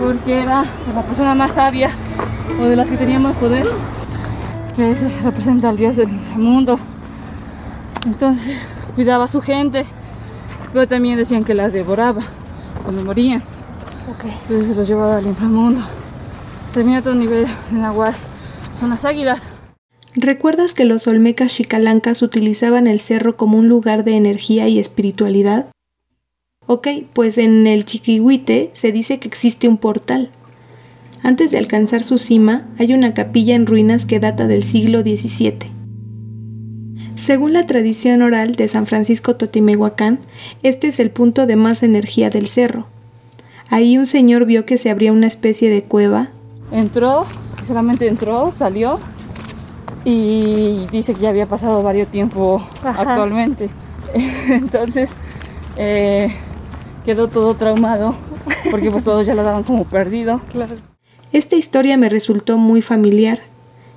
Porque 0.01 0.41
era 0.41 0.65
la 0.93 1.01
persona 1.03 1.33
más 1.33 1.53
sabia 1.53 1.91
o 2.61 2.65
de 2.65 2.75
las 2.75 2.89
que 2.89 2.97
tenía 2.97 3.19
más 3.19 3.37
poder, 3.37 3.65
que 4.75 4.95
representa 5.23 5.69
al 5.69 5.77
dios 5.77 5.95
del 5.95 6.09
mundo. 6.09 6.77
Entonces 8.05 8.67
cuidaba 8.95 9.25
a 9.25 9.27
su 9.29 9.41
gente, 9.41 9.85
pero 10.73 10.87
también 10.87 11.17
decían 11.17 11.45
que 11.45 11.53
las 11.53 11.71
devoraba 11.71 12.21
cuando 12.83 13.03
morían. 13.05 13.41
Okay. 14.15 14.37
Entonces 14.41 14.67
se 14.67 14.75
los 14.75 14.87
llevaba 14.87 15.17
al 15.17 15.25
inframundo. 15.25 15.81
También 16.73 16.97
otro 16.97 17.15
nivel 17.15 17.47
de 17.71 17.77
nahual 17.77 18.13
son 18.77 18.89
las 18.89 19.05
águilas. 19.05 19.51
¿Recuerdas 20.15 20.75
que 20.75 20.86
los 20.86 21.08
olmecas 21.08 21.55
chicalancas 21.55 22.22
utilizaban 22.22 22.86
el 22.86 23.00
cerro 23.00 23.36
como 23.36 23.58
un 23.58 23.67
lugar 23.67 24.03
de 24.03 24.15
energía 24.15 24.67
y 24.67 24.77
espiritualidad? 24.77 25.70
Ok, 26.67 26.88
pues 27.13 27.39
en 27.39 27.65
el 27.65 27.84
Chiquihuite 27.84 28.70
se 28.74 28.91
dice 28.91 29.20
que 29.20 29.27
existe 29.27 29.67
un 29.67 29.77
portal. 29.77 30.29
Antes 31.24 31.50
de 31.51 31.58
alcanzar 31.58 32.03
su 32.03 32.20
cima 32.20 32.67
hay 32.77 32.93
una 32.93 33.15
capilla 33.15 33.55
en 33.55 33.65
ruinas 33.65 34.05
que 34.05 34.20
data 34.20 34.46
del 34.48 34.63
siglo 34.63 35.01
XVII. 35.01 35.72
Según 37.15 37.53
la 37.53 37.65
tradición 37.65 38.22
oral 38.22 38.55
de 38.55 38.67
San 38.67 38.86
Francisco 38.86 39.36
Totimehuacán, 39.36 40.20
este 40.62 40.89
es 40.89 41.00
el 41.00 41.10
punto 41.10 41.48
de 41.48 41.55
más 41.55 41.82
energía 41.82 42.29
del 42.29 42.48
cerro. 42.48 42.88
Ahí 43.70 43.98
un 43.98 44.05
señor 44.05 44.46
vio 44.46 44.65
que 44.65 44.77
se 44.77 44.91
abría 44.91 45.12
una 45.12 45.27
especie 45.27 45.72
de 45.72 45.84
cueva. 45.84 46.29
Entró, 46.72 47.25
solamente 47.65 48.08
entró, 48.08 48.51
salió 48.51 49.00
y 50.05 50.88
dice 50.91 51.13
que 51.13 51.22
ya 51.22 51.29
había 51.29 51.48
pasado 51.48 51.81
varios 51.81 52.10
tiempo 52.10 52.65
Ajá. 52.83 53.01
actualmente. 53.01 53.69
Entonces 54.50 55.12
eh, 55.77 56.29
quedó 57.05 57.27
todo 57.27 57.55
traumado 57.55 58.15
porque 58.69 58.91
pues 58.91 59.03
todos 59.03 59.25
ya 59.25 59.36
lo 59.36 59.43
daban 59.43 59.63
como 59.63 59.86
perdido. 59.86 60.41
Esta 61.31 61.55
historia 61.55 61.98
me 61.98 62.10
resultó 62.10 62.57
muy 62.57 62.81
familiar. 62.81 63.41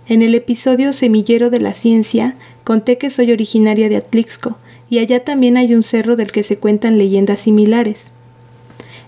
En 0.08 0.22
el 0.22 0.34
episodio 0.34 0.92
Semillero 0.92 1.50
de 1.50 1.60
la 1.60 1.74
Ciencia 1.74 2.36
conté 2.64 2.96
que 2.96 3.10
soy 3.10 3.32
originaria 3.32 3.88
de 3.88 3.96
Atlixco 3.96 4.56
y 4.88 5.00
allá 5.00 5.24
también 5.24 5.56
hay 5.56 5.74
un 5.74 5.82
cerro 5.82 6.14
del 6.16 6.30
que 6.30 6.44
se 6.44 6.58
cuentan 6.58 6.96
leyendas 6.96 7.40
similares. 7.40 8.12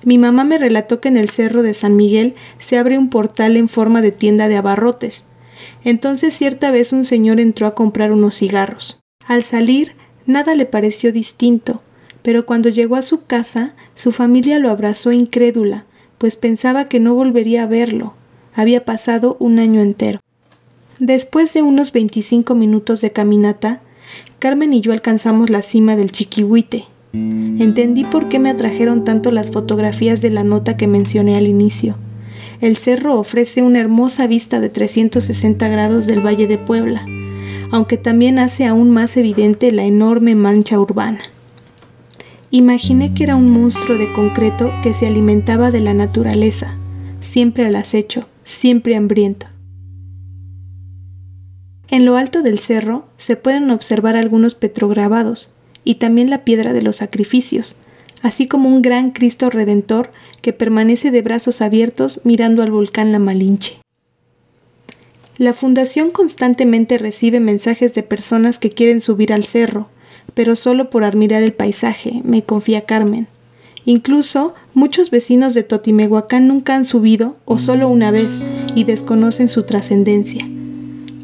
Mi 0.05 0.19
mamá 0.19 0.45
me 0.45 0.59
relató 0.59 1.00
que 1.00 1.09
en 1.09 1.17
el 1.17 1.28
cerro 1.28 1.62
de 1.62 1.75
San 1.75 1.97
Miguel 1.97 2.35
se 2.59 2.78
abre 2.78 2.99
un 2.99 3.11
portal 3.11 3.57
en 3.57 3.69
forma 3.69 4.02
de 4.02 4.12
tienda 4.12 4.49
de 4.49 4.57
abarrotes. 4.57 5.25
Entonces 5.85 6.35
cierta 6.35 6.70
vez 6.70 6.92
un 6.92 7.04
señor 7.04 7.40
entró 7.40 7.66
a 7.66 7.75
comprar 7.75 8.12
unos 8.12 8.37
cigarros. 8.37 9.00
Al 9.26 9.42
salir, 9.42 9.92
nada 10.26 10.54
le 10.54 10.66
pareció 10.66 11.12
distinto, 11.12 11.82
pero 12.23 12.47
cuando 12.47 12.68
llegó 12.68 12.97
a 12.97 13.02
su 13.02 13.25
casa, 13.25 13.75
su 13.94 14.12
familia 14.12 14.58
lo 14.58 14.70
abrazó 14.70 15.12
incrédula, 15.12 15.85
pues 16.18 16.37
pensaba 16.37 16.88
que 16.88 17.00
no 17.00 17.14
volvería 17.14 17.62
a 17.62 17.66
verlo. 17.66 18.14
Había 18.54 18.85
pasado 18.85 19.37
un 19.38 19.58
año 19.58 19.80
entero. 19.80 20.20
Después 20.99 21.54
de 21.54 21.62
unos 21.62 21.92
25 21.92 22.54
minutos 22.54 23.00
de 23.00 23.12
caminata, 23.12 23.82
Carmen 24.38 24.73
y 24.73 24.80
yo 24.80 24.92
alcanzamos 24.92 25.49
la 25.49 25.62
cima 25.62 25.94
del 25.94 26.11
Chiquihuite. 26.11 26.85
Entendí 27.12 28.04
por 28.04 28.28
qué 28.28 28.38
me 28.38 28.50
atrajeron 28.50 29.04
tanto 29.04 29.30
las 29.30 29.50
fotografías 29.50 30.20
de 30.20 30.30
la 30.30 30.44
nota 30.44 30.76
que 30.76 30.87
mencioné 30.87 31.37
al 31.37 31.49
inicio. 31.49 31.97
El 32.61 32.77
cerro 32.77 33.19
ofrece 33.19 33.62
una 33.62 33.79
hermosa 33.79 34.27
vista 34.27 34.59
de 34.59 34.69
360 34.69 35.69
grados 35.69 36.07
del 36.07 36.25
Valle 36.25 36.49
de 36.49 36.59
Puebla, 36.59 37.07
aunque 37.71 37.97
también 37.97 38.38
hace 38.41 38.67
aún 38.67 38.91
más 38.91 39.17
evidente 39.17 39.71
la 39.71 39.85
enorme 39.85 40.35
mancha 40.35 40.81
urbana. 40.81 41.21
Imaginé 42.50 43.15
que 43.15 43.25
era 43.25 43.37
un 43.37 43.50
monstruo 43.50 43.97
de 43.97 44.12
concreto 44.12 44.73
que 44.83 44.93
se 44.93 45.07
alimentaba 45.07 45.71
de 45.71 45.81
la 45.81 45.95
naturaleza, 45.95 46.77
siempre 47.21 47.67
al 47.67 47.77
acecho, 47.77 48.27
siempre 48.43 48.97
hambriento. 48.97 49.47
En 51.88 52.05
lo 52.05 52.17
alto 52.17 52.43
del 52.43 52.59
cerro 52.59 53.09
se 53.17 53.37
pueden 53.37 53.71
observar 53.71 54.17
algunos 54.17 54.55
petrograbados 54.55 55.55
y 55.85 55.97
también 55.97 56.29
la 56.29 56.45
piedra 56.45 56.73
de 56.73 56.83
los 56.83 56.97
sacrificios, 56.97 57.81
así 58.23 58.47
como 58.47 58.69
un 58.69 58.83
gran 58.83 59.11
Cristo 59.11 59.51
Redentor 59.51 60.13
que 60.43 60.53
permanece 60.53 61.11
de 61.11 61.23
brazos 61.23 61.61
abiertos 61.61 62.21
mirando 62.25 62.63
al 62.63 62.71
volcán 62.71 63.13
La 63.13 63.19
Malinche. 63.19 63.79
La 65.37 65.53
fundación 65.53 66.11
constantemente 66.11 66.99
recibe 66.99 67.39
mensajes 67.39 67.95
de 67.95 68.03
personas 68.03 68.59
que 68.59 68.71
quieren 68.71 69.01
subir 69.01 69.33
al 69.33 69.45
cerro, 69.45 69.89
pero 70.35 70.57
solo 70.57 70.91
por 70.91 71.05
admirar 71.05 71.43
el 71.43 71.53
paisaje, 71.53 72.23
me 72.25 72.43
confía 72.43 72.87
Carmen. 72.87 73.29
Incluso 73.85 74.55
muchos 74.75 75.11
vecinos 75.11 75.55
de 75.55 75.63
Totimehuacán 75.63 76.49
nunca 76.49 76.75
han 76.75 76.85
subido 76.85 77.37
o 77.45 77.59
solo 77.59 77.89
una 77.89 78.11
vez 78.11 78.41
y 78.75 78.85
desconocen 78.85 79.49
su 79.49 79.63
trascendencia. 79.63 80.47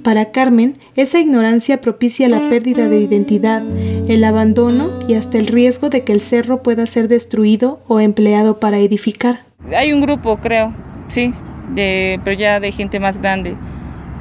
Para 0.04 0.32
Carmen, 0.32 0.74
esa 0.96 1.18
ignorancia 1.18 1.80
propicia 1.80 2.28
la 2.28 2.50
pérdida 2.50 2.90
de 2.90 3.00
identidad, 3.00 3.62
el 4.06 4.22
abandono 4.22 4.98
y 5.08 5.14
hasta 5.14 5.38
el 5.38 5.46
riesgo 5.46 5.88
de 5.88 6.04
que 6.04 6.12
el 6.12 6.20
cerro 6.20 6.62
pueda 6.62 6.86
ser 6.86 7.08
destruido 7.08 7.80
o 7.88 8.00
empleado 8.00 8.60
para 8.60 8.76
edificar. 8.76 9.46
Hay 9.74 9.94
un 9.94 10.02
grupo, 10.02 10.36
creo, 10.36 10.74
sí, 11.08 11.32
de, 11.74 12.20
pero 12.22 12.38
ya 12.38 12.60
de 12.60 12.70
gente 12.70 13.00
más 13.00 13.16
grande 13.16 13.56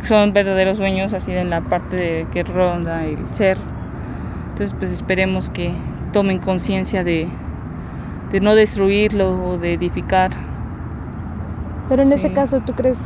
son 0.03 0.31
verdaderos 0.31 0.77
dueños 0.77 1.13
así 1.13 1.33
en 1.33 1.49
la 1.49 1.59
parte 1.59 1.97
de 1.97 2.27
que 2.31 2.43
ronda 2.43 3.05
el 3.05 3.17
cerro. 3.37 3.63
Entonces 4.51 4.73
pues 4.79 4.89
esperemos 4.89 5.49
que 5.49 5.73
tomen 6.13 6.39
conciencia 6.39 7.03
de, 7.03 7.27
de, 8.31 8.39
no 8.39 8.55
destruirlo 8.55 9.37
o 9.37 9.57
de 9.57 9.73
edificar. 9.73 10.31
Pero 11.89 12.03
en 12.03 12.13
ese 12.13 12.31
caso, 12.31 12.61
¿tú 12.61 12.71
crees, 12.71 12.97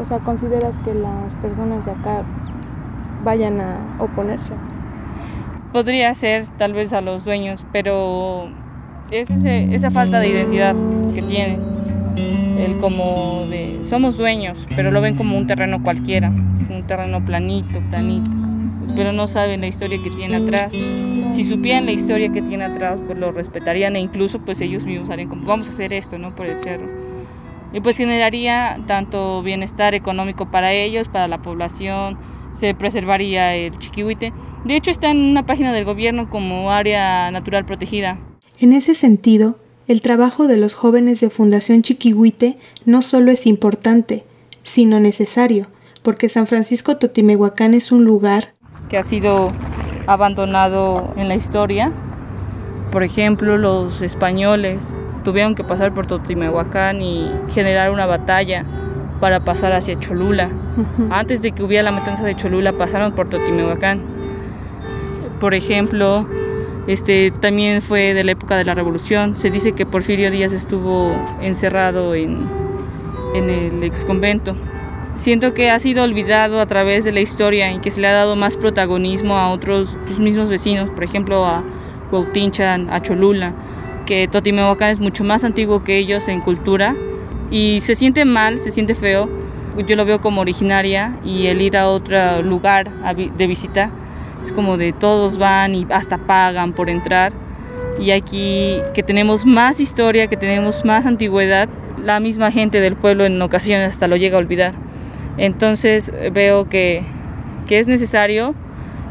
o 0.00 0.04
sea, 0.04 0.18
consideras 0.18 0.78
que 0.78 0.94
las 0.94 1.36
personas 1.36 1.84
de 1.84 1.92
acá 1.92 2.22
vayan 3.22 3.60
a 3.60 3.86
oponerse? 3.98 4.54
Podría 5.72 6.14
ser 6.14 6.46
tal 6.58 6.72
vez 6.72 6.94
a 6.94 7.00
los 7.00 7.24
dueños, 7.24 7.66
pero 7.72 8.48
es 9.10 9.30
esa 9.30 9.90
falta 9.90 10.18
de 10.20 10.28
identidad 10.28 10.74
que 11.14 11.22
tienen 11.22 11.60
el 12.58 12.76
como 12.78 13.46
de 13.48 13.80
somos 13.84 14.16
dueños, 14.16 14.66
pero 14.76 14.90
lo 14.90 15.00
ven 15.00 15.16
como 15.16 15.36
un 15.36 15.46
terreno 15.46 15.82
cualquiera, 15.82 16.28
un 16.28 16.84
terreno 16.86 17.24
planito, 17.24 17.80
planito, 17.88 18.30
pero 18.94 19.12
no 19.12 19.28
saben 19.28 19.60
la 19.60 19.66
historia 19.66 20.00
que 20.02 20.10
tiene 20.10 20.36
atrás. 20.36 20.72
Si 21.32 21.44
supieran 21.44 21.86
la 21.86 21.92
historia 21.92 22.32
que 22.32 22.42
tiene 22.42 22.64
atrás, 22.64 22.98
pues 23.06 23.16
lo 23.18 23.30
respetarían 23.32 23.96
e 23.96 24.00
incluso 24.00 24.38
pues 24.40 24.60
ellos 24.60 24.84
mismos 24.84 25.10
harían 25.10 25.28
como 25.28 25.46
vamos 25.46 25.68
a 25.68 25.70
hacer 25.70 25.92
esto, 25.92 26.18
¿no? 26.18 26.34
Por 26.34 26.46
el 26.46 26.56
cerro. 26.56 26.99
Y 27.72 27.80
pues 27.80 27.96
generaría 27.96 28.80
tanto 28.86 29.42
bienestar 29.42 29.94
económico 29.94 30.50
para 30.50 30.72
ellos, 30.72 31.08
para 31.08 31.28
la 31.28 31.40
población, 31.42 32.18
se 32.52 32.74
preservaría 32.74 33.54
el 33.54 33.78
chiquihuite. 33.78 34.32
De 34.64 34.76
hecho 34.76 34.90
está 34.90 35.10
en 35.10 35.18
una 35.18 35.46
página 35.46 35.72
del 35.72 35.84
gobierno 35.84 36.28
como 36.28 36.70
área 36.70 37.30
natural 37.30 37.64
protegida. 37.64 38.18
En 38.58 38.72
ese 38.72 38.94
sentido, 38.94 39.56
el 39.88 40.02
trabajo 40.02 40.46
de 40.46 40.56
los 40.56 40.74
jóvenes 40.74 41.20
de 41.20 41.30
Fundación 41.30 41.82
Chiquihuite 41.82 42.58
no 42.84 43.02
solo 43.02 43.32
es 43.32 43.46
importante, 43.46 44.24
sino 44.62 45.00
necesario, 45.00 45.66
porque 46.02 46.28
San 46.28 46.46
Francisco 46.46 46.96
Totimehuacán 46.96 47.74
es 47.74 47.90
un 47.90 48.04
lugar 48.04 48.54
que 48.88 48.98
ha 48.98 49.02
sido 49.02 49.48
abandonado 50.06 51.12
en 51.16 51.28
la 51.28 51.34
historia. 51.34 51.92
Por 52.92 53.02
ejemplo, 53.02 53.56
los 53.56 54.02
españoles 54.02 54.78
tuvieron 55.20 55.54
que 55.54 55.64
pasar 55.64 55.92
por 55.92 56.06
Totimehuacán 56.06 57.00
y 57.02 57.30
generar 57.48 57.90
una 57.90 58.06
batalla 58.06 58.64
para 59.20 59.40
pasar 59.40 59.72
hacia 59.72 59.98
Cholula. 59.98 60.48
Antes 61.10 61.42
de 61.42 61.52
que 61.52 61.62
hubiera 61.62 61.82
la 61.82 61.92
matanza 61.92 62.24
de 62.24 62.34
Cholula, 62.34 62.72
pasaron 62.72 63.12
por 63.12 63.28
Totimehuacán. 63.28 64.00
Por 65.38 65.54
ejemplo, 65.54 66.26
este, 66.86 67.30
también 67.30 67.82
fue 67.82 68.14
de 68.14 68.24
la 68.24 68.32
época 68.32 68.56
de 68.56 68.64
la 68.64 68.74
Revolución. 68.74 69.36
Se 69.36 69.50
dice 69.50 69.72
que 69.72 69.86
Porfirio 69.86 70.30
Díaz 70.30 70.52
estuvo 70.52 71.12
encerrado 71.40 72.14
en, 72.14 72.46
en 73.34 73.50
el 73.50 73.84
ex 73.84 74.04
convento. 74.04 74.56
Siento 75.16 75.52
que 75.52 75.70
ha 75.70 75.78
sido 75.78 76.04
olvidado 76.04 76.60
a 76.60 76.66
través 76.66 77.04
de 77.04 77.12
la 77.12 77.20
historia 77.20 77.72
y 77.72 77.80
que 77.80 77.90
se 77.90 78.00
le 78.00 78.06
ha 78.06 78.12
dado 78.12 78.36
más 78.36 78.56
protagonismo 78.56 79.36
a 79.36 79.50
otros, 79.50 79.96
sus 80.06 80.18
mismos 80.18 80.48
vecinos, 80.48 80.88
por 80.90 81.04
ejemplo 81.04 81.44
a 81.44 81.62
Cuautinchan, 82.10 82.88
a 82.90 83.02
Cholula, 83.02 83.52
que 84.10 84.26
Totimehuacán 84.26 84.90
es 84.90 84.98
mucho 84.98 85.22
más 85.22 85.44
antiguo 85.44 85.84
que 85.84 85.96
ellos 85.96 86.26
en 86.26 86.40
cultura 86.40 86.96
y 87.48 87.78
se 87.78 87.94
siente 87.94 88.24
mal, 88.24 88.58
se 88.58 88.72
siente 88.72 88.96
feo. 88.96 89.30
Yo 89.86 89.94
lo 89.94 90.04
veo 90.04 90.20
como 90.20 90.40
originaria 90.40 91.16
y 91.24 91.46
el 91.46 91.62
ir 91.62 91.76
a 91.76 91.88
otro 91.88 92.42
lugar 92.42 92.90
de 93.14 93.46
visita 93.46 93.92
es 94.42 94.50
como 94.50 94.78
de 94.78 94.92
todos 94.92 95.38
van 95.38 95.76
y 95.76 95.86
hasta 95.92 96.18
pagan 96.18 96.72
por 96.72 96.90
entrar. 96.90 97.32
Y 98.00 98.10
aquí 98.10 98.80
que 98.94 99.04
tenemos 99.04 99.46
más 99.46 99.78
historia, 99.78 100.26
que 100.26 100.36
tenemos 100.36 100.84
más 100.84 101.06
antigüedad, 101.06 101.68
la 101.96 102.18
misma 102.18 102.50
gente 102.50 102.80
del 102.80 102.96
pueblo 102.96 103.24
en 103.24 103.40
ocasiones 103.40 103.92
hasta 103.92 104.08
lo 104.08 104.16
llega 104.16 104.38
a 104.38 104.40
olvidar. 104.40 104.74
Entonces 105.36 106.10
veo 106.32 106.68
que, 106.68 107.04
que 107.68 107.78
es 107.78 107.86
necesario, 107.86 108.56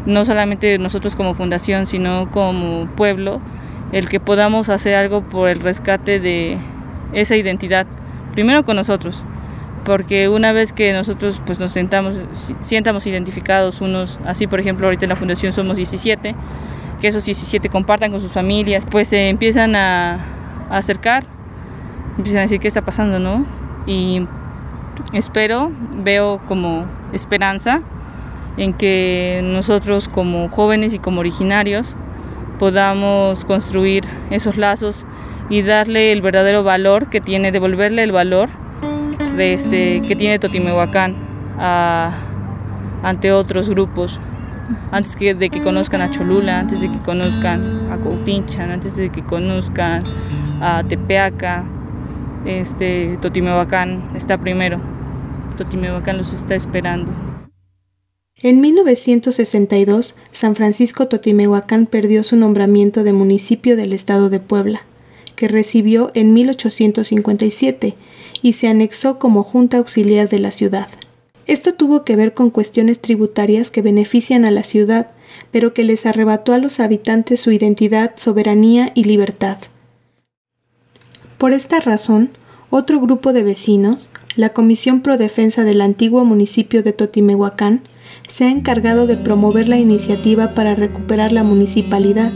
no 0.05 0.25
solamente 0.25 0.77
nosotros 0.77 1.15
como 1.15 1.35
fundación, 1.35 1.85
sino 1.85 2.29
como 2.31 2.89
pueblo, 2.97 3.39
el 3.91 4.07
que 4.07 4.19
podamos 4.19 4.69
hacer 4.69 4.95
algo 4.95 5.21
por 5.21 5.49
el 5.49 5.59
rescate 5.59 6.19
de 6.19 6.57
esa 7.13 7.35
identidad, 7.35 7.87
primero 8.33 8.63
con 8.63 8.75
nosotros, 8.75 9.23
porque 9.83 10.29
una 10.29 10.51
vez 10.51 10.73
que 10.73 10.93
nosotros 10.93 11.41
pues 11.45 11.59
nos 11.59 11.71
sentamos, 11.71 12.19
sientamos 12.59 13.07
identificados 13.07 13.81
unos, 13.81 14.19
así 14.25 14.47
por 14.47 14.59
ejemplo 14.59 14.87
ahorita 14.87 15.05
en 15.05 15.09
la 15.09 15.15
fundación 15.15 15.51
somos 15.51 15.77
17, 15.77 16.35
que 17.01 17.07
esos 17.07 17.25
17 17.25 17.69
compartan 17.69 18.11
con 18.11 18.19
sus 18.19 18.31
familias, 18.31 18.85
pues 18.89 19.07
se 19.07 19.29
empiezan 19.29 19.75
a, 19.75 20.19
acercar, 20.69 21.23
empiezan 22.17 22.39
a 22.39 22.41
decir 22.43 22.59
qué 22.59 22.67
está 22.67 22.83
pasando, 22.83 23.17
¿no? 23.17 23.45
Y 23.87 24.27
espero, 25.13 25.71
veo 25.95 26.39
como 26.47 26.85
esperanza 27.11 27.81
en 28.57 28.73
que 28.73 29.41
nosotros 29.43 30.07
como 30.07 30.49
jóvenes 30.49 30.93
y 30.93 30.99
como 30.99 31.21
originarios 31.21 31.95
podamos 32.59 33.45
construir 33.45 34.03
esos 34.29 34.57
lazos 34.57 35.05
y 35.49 35.63
darle 35.63 36.11
el 36.11 36.21
verdadero 36.21 36.63
valor 36.63 37.09
que 37.09 37.21
tiene, 37.21 37.51
devolverle 37.51 38.03
el 38.03 38.11
valor 38.11 38.49
este, 39.39 40.01
que 40.01 40.15
tiene 40.15 40.37
Totimehuacán 40.37 41.15
ante 43.01 43.31
otros 43.31 43.69
grupos, 43.69 44.19
antes 44.91 45.15
que, 45.15 45.33
de 45.33 45.49
que 45.49 45.61
conozcan 45.61 46.01
a 46.01 46.11
Cholula, 46.11 46.59
antes 46.59 46.81
de 46.81 46.89
que 46.89 46.99
conozcan 46.99 47.89
a 47.91 47.97
Coutinchan, 47.97 48.69
antes 48.69 48.95
de 48.95 49.09
que 49.09 49.23
conozcan 49.23 50.03
a 50.61 50.83
Tepeaca, 50.83 51.63
este, 52.45 53.17
Totimehuacán 53.21 54.09
está 54.15 54.37
primero. 54.37 54.79
Totimehuacán 55.57 56.17
los 56.17 56.33
está 56.33 56.55
esperando. 56.55 57.28
En 58.41 58.61
1962, 58.61 60.15
San 60.31 60.55
Francisco 60.55 61.07
Totimehuacán 61.07 61.85
perdió 61.87 62.23
su 62.23 62.37
nombramiento 62.37 63.03
de 63.03 63.11
municipio 63.11 63.75
del 63.75 63.91
estado 63.91 64.29
de 64.29 64.39
Puebla, 64.39 64.83
que 65.35 65.49
recibió 65.49 66.11
en 66.13 66.33
1857 66.33 67.95
y 68.41 68.53
se 68.53 68.67
anexó 68.69 69.19
como 69.19 69.43
Junta 69.43 69.77
Auxiliar 69.77 70.29
de 70.29 70.39
la 70.39 70.51
ciudad. 70.51 70.87
Esto 71.47 71.73
tuvo 71.73 72.05
que 72.05 72.15
ver 72.15 72.33
con 72.33 72.49
cuestiones 72.49 72.99
tributarias 72.99 73.71
que 73.71 73.81
benefician 73.81 74.45
a 74.45 74.51
la 74.51 74.63
ciudad, 74.63 75.11
pero 75.51 75.73
que 75.73 75.83
les 75.83 76.05
arrebató 76.05 76.53
a 76.53 76.59
los 76.59 76.79
habitantes 76.79 77.41
su 77.41 77.51
identidad, 77.51 78.13
soberanía 78.15 78.91
y 78.95 79.03
libertad. 79.03 79.57
Por 81.37 81.51
esta 81.51 81.81
razón, 81.81 82.29
otro 82.69 83.01
grupo 83.01 83.33
de 83.33 83.43
vecinos, 83.43 84.09
la 84.35 84.49
Comisión 84.49 85.01
Pro 85.01 85.17
Defensa 85.17 85.63
del 85.63 85.81
antiguo 85.81 86.23
municipio 86.23 86.83
de 86.83 86.93
Totimehuacán, 86.93 87.81
se 88.29 88.45
ha 88.45 88.51
encargado 88.51 89.07
de 89.07 89.17
promover 89.17 89.67
la 89.67 89.77
iniciativa 89.77 90.53
para 90.53 90.75
recuperar 90.75 91.33
la 91.33 91.43
municipalidad. 91.43 92.31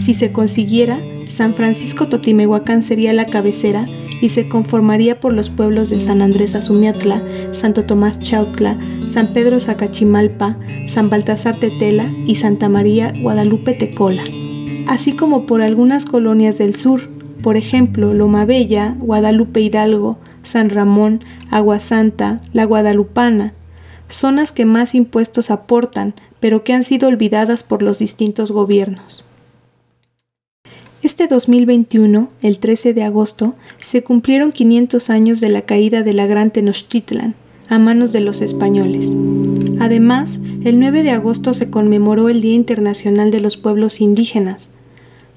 Si 0.00 0.14
se 0.14 0.32
consiguiera, 0.32 0.98
San 1.28 1.54
Francisco 1.54 2.08
Totimehuacán 2.08 2.82
sería 2.82 3.12
la 3.12 3.26
cabecera 3.26 3.86
y 4.20 4.30
se 4.30 4.48
conformaría 4.48 5.20
por 5.20 5.32
los 5.32 5.50
pueblos 5.50 5.90
de 5.90 6.00
San 6.00 6.22
Andrés 6.22 6.54
Azumiatla, 6.54 7.22
Santo 7.52 7.84
Tomás 7.84 8.18
Chautla, 8.20 8.78
San 9.06 9.32
Pedro 9.32 9.60
Zacachimalpa, 9.60 10.58
San 10.86 11.10
Baltasar 11.10 11.54
Tetela 11.56 12.12
y 12.26 12.36
Santa 12.36 12.68
María 12.68 13.12
Guadalupe 13.22 13.74
Tecola, 13.74 14.24
así 14.88 15.12
como 15.12 15.46
por 15.46 15.60
algunas 15.60 16.06
colonias 16.06 16.58
del 16.58 16.76
sur, 16.76 17.02
por 17.42 17.56
ejemplo 17.56 18.14
Loma 18.14 18.44
Bella, 18.46 18.96
Guadalupe 18.98 19.60
Hidalgo, 19.60 20.18
San 20.42 20.70
Ramón, 20.70 21.20
Agua 21.50 21.78
Santa, 21.78 22.40
La 22.52 22.64
Guadalupana, 22.64 23.54
zonas 24.08 24.52
que 24.52 24.64
más 24.64 24.94
impuestos 24.94 25.50
aportan, 25.50 26.14
pero 26.40 26.64
que 26.64 26.72
han 26.72 26.84
sido 26.84 27.08
olvidadas 27.08 27.62
por 27.62 27.82
los 27.82 27.98
distintos 27.98 28.50
gobiernos. 28.50 29.24
Este 31.02 31.28
2021, 31.28 32.30
el 32.42 32.58
13 32.58 32.92
de 32.92 33.04
agosto, 33.04 33.54
se 33.76 34.02
cumplieron 34.02 34.50
500 34.50 35.10
años 35.10 35.40
de 35.40 35.48
la 35.48 35.62
caída 35.62 36.02
de 36.02 36.12
la 36.12 36.26
Gran 36.26 36.50
Tenochtitlan 36.50 37.36
a 37.68 37.78
manos 37.78 38.12
de 38.12 38.20
los 38.20 38.40
españoles. 38.40 39.14
Además, 39.78 40.40
el 40.64 40.80
9 40.80 41.02
de 41.02 41.10
agosto 41.10 41.54
se 41.54 41.70
conmemoró 41.70 42.28
el 42.28 42.40
Día 42.40 42.54
Internacional 42.54 43.30
de 43.30 43.40
los 43.40 43.56
Pueblos 43.56 44.00
Indígenas. 44.00 44.70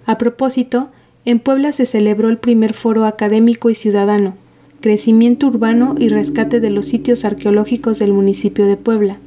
A 0.05 0.17
propósito, 0.17 0.89
en 1.25 1.39
Puebla 1.39 1.71
se 1.71 1.85
celebró 1.85 2.29
el 2.29 2.39
primer 2.39 2.73
foro 2.73 3.05
académico 3.05 3.69
y 3.69 3.75
ciudadano, 3.75 4.35
Crecimiento 4.81 5.47
Urbano 5.47 5.95
y 5.97 6.09
Rescate 6.09 6.59
de 6.59 6.71
los 6.71 6.87
Sitios 6.87 7.23
Arqueológicos 7.23 7.99
del 7.99 8.11
municipio 8.11 8.65
de 8.65 8.77
Puebla. 8.77 9.19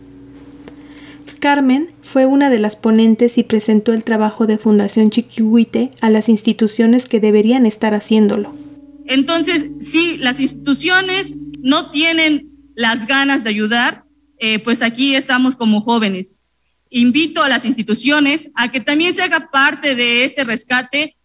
Carmen 1.44 1.90
fue 2.00 2.26
una 2.26 2.50
de 2.50 2.58
las 2.58 2.74
ponentes 2.74 3.38
y 3.38 3.42
presentó 3.42 3.92
el 3.92 4.02
trabajo 4.02 4.46
de 4.46 4.58
Fundación 4.58 5.10
Chiquihuite 5.10 5.90
a 6.00 6.10
las 6.10 6.28
instituciones 6.28 7.06
que 7.06 7.20
deberían 7.20 7.66
estar 7.66 7.94
haciéndolo. 7.94 8.54
Entonces, 9.06 9.66
si 9.78 10.16
las 10.16 10.40
instituciones 10.40 11.34
no 11.60 11.90
tienen 11.90 12.48
las 12.74 13.06
ganas 13.06 13.44
de 13.44 13.50
ayudar, 13.50 14.04
eh, 14.38 14.58
pues 14.58 14.82
aquí 14.82 15.14
estamos 15.14 15.54
como 15.54 15.80
jóvenes. 15.80 16.34
Invito 16.88 17.42
a 17.42 17.48
las 17.48 17.64
instituciones 17.64 18.50
a 18.54 18.72
que 18.72 18.80
también 18.80 19.14
se 19.14 19.22
haga 19.22 19.50
parte 19.52 19.94
de 19.94 20.24
este 20.24 20.44
rescate. 20.44 21.16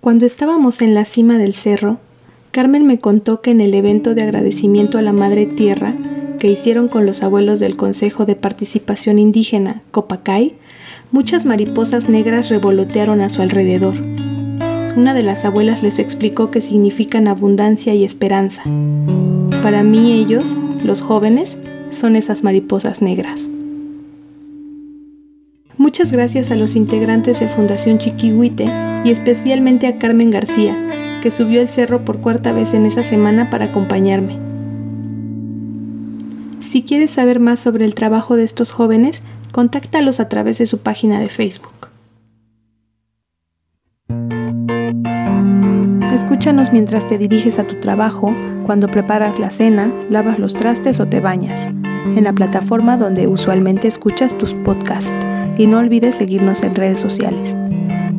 Cuando 0.00 0.26
estábamos 0.26 0.80
en 0.80 0.94
la 0.94 1.04
cima 1.04 1.38
del 1.38 1.54
cerro, 1.54 2.00
Carmen 2.58 2.88
me 2.88 2.98
contó 2.98 3.40
que 3.40 3.52
en 3.52 3.60
el 3.60 3.72
evento 3.72 4.16
de 4.16 4.22
agradecimiento 4.22 4.98
a 4.98 5.02
la 5.02 5.12
Madre 5.12 5.46
Tierra, 5.46 5.94
que 6.40 6.50
hicieron 6.50 6.88
con 6.88 7.06
los 7.06 7.22
abuelos 7.22 7.60
del 7.60 7.76
Consejo 7.76 8.26
de 8.26 8.34
Participación 8.34 9.20
Indígena, 9.20 9.80
Copacay, 9.92 10.56
muchas 11.12 11.44
mariposas 11.44 12.08
negras 12.08 12.48
revolotearon 12.48 13.20
a 13.20 13.30
su 13.30 13.42
alrededor. 13.42 13.94
Una 14.96 15.14
de 15.14 15.22
las 15.22 15.44
abuelas 15.44 15.84
les 15.84 16.00
explicó 16.00 16.50
que 16.50 16.60
significan 16.60 17.28
abundancia 17.28 17.94
y 17.94 18.02
esperanza. 18.02 18.64
Para 19.62 19.84
mí 19.84 20.14
ellos, 20.14 20.58
los 20.82 21.00
jóvenes, 21.00 21.56
son 21.90 22.16
esas 22.16 22.42
mariposas 22.42 23.02
negras. 23.02 23.48
Muchas 25.76 26.10
gracias 26.10 26.50
a 26.50 26.56
los 26.56 26.74
integrantes 26.74 27.38
de 27.38 27.46
Fundación 27.46 27.98
Chiquihuite 27.98 28.68
y 29.04 29.12
especialmente 29.12 29.86
a 29.86 29.96
Carmen 30.00 30.32
García, 30.32 30.76
que 31.20 31.30
subió 31.30 31.60
el 31.60 31.68
cerro 31.68 32.04
por 32.04 32.20
cuarta 32.20 32.52
vez 32.52 32.74
en 32.74 32.86
esa 32.86 33.02
semana 33.02 33.50
para 33.50 33.66
acompañarme. 33.66 34.38
Si 36.60 36.82
quieres 36.82 37.10
saber 37.10 37.40
más 37.40 37.60
sobre 37.60 37.84
el 37.84 37.94
trabajo 37.94 38.36
de 38.36 38.44
estos 38.44 38.72
jóvenes, 38.72 39.22
contáctalos 39.52 40.20
a 40.20 40.28
través 40.28 40.58
de 40.58 40.66
su 40.66 40.78
página 40.78 41.18
de 41.20 41.28
Facebook. 41.28 41.88
Escúchanos 46.12 46.72
mientras 46.72 47.06
te 47.06 47.16
diriges 47.16 47.58
a 47.58 47.66
tu 47.66 47.80
trabajo, 47.80 48.34
cuando 48.66 48.88
preparas 48.88 49.38
la 49.38 49.50
cena, 49.50 49.92
lavas 50.10 50.38
los 50.38 50.54
trastes 50.54 51.00
o 51.00 51.06
te 51.06 51.20
bañas, 51.20 51.66
en 51.66 52.24
la 52.24 52.32
plataforma 52.32 52.96
donde 52.96 53.26
usualmente 53.26 53.88
escuchas 53.88 54.36
tus 54.36 54.54
podcasts. 54.54 55.14
Y 55.56 55.66
no 55.66 55.78
olvides 55.78 56.16
seguirnos 56.16 56.62
en 56.62 56.74
redes 56.74 57.00
sociales. 57.00 57.54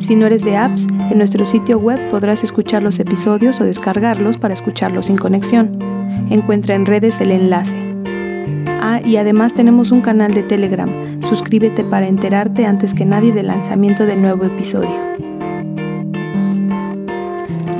Si 0.00 0.16
no 0.16 0.26
eres 0.26 0.44
de 0.44 0.56
apps, 0.56 0.86
en 1.10 1.18
nuestro 1.18 1.44
sitio 1.44 1.78
web 1.78 2.08
podrás 2.08 2.44
escuchar 2.44 2.82
los 2.82 3.00
episodios 3.00 3.60
o 3.60 3.64
descargarlos 3.64 4.38
para 4.38 4.54
escucharlos 4.54 5.06
sin 5.06 5.16
conexión. 5.16 5.78
Encuentra 6.30 6.76
en 6.76 6.86
redes 6.86 7.20
el 7.20 7.32
enlace. 7.32 7.76
Ah, 8.80 9.00
y 9.04 9.16
además 9.16 9.52
tenemos 9.52 9.90
un 9.90 10.00
canal 10.00 10.32
de 10.34 10.44
Telegram. 10.44 11.20
Suscríbete 11.20 11.82
para 11.82 12.06
enterarte 12.06 12.64
antes 12.64 12.94
que 12.94 13.04
nadie 13.04 13.32
del 13.32 13.48
lanzamiento 13.48 14.06
del 14.06 14.22
nuevo 14.22 14.44
episodio. 14.44 14.96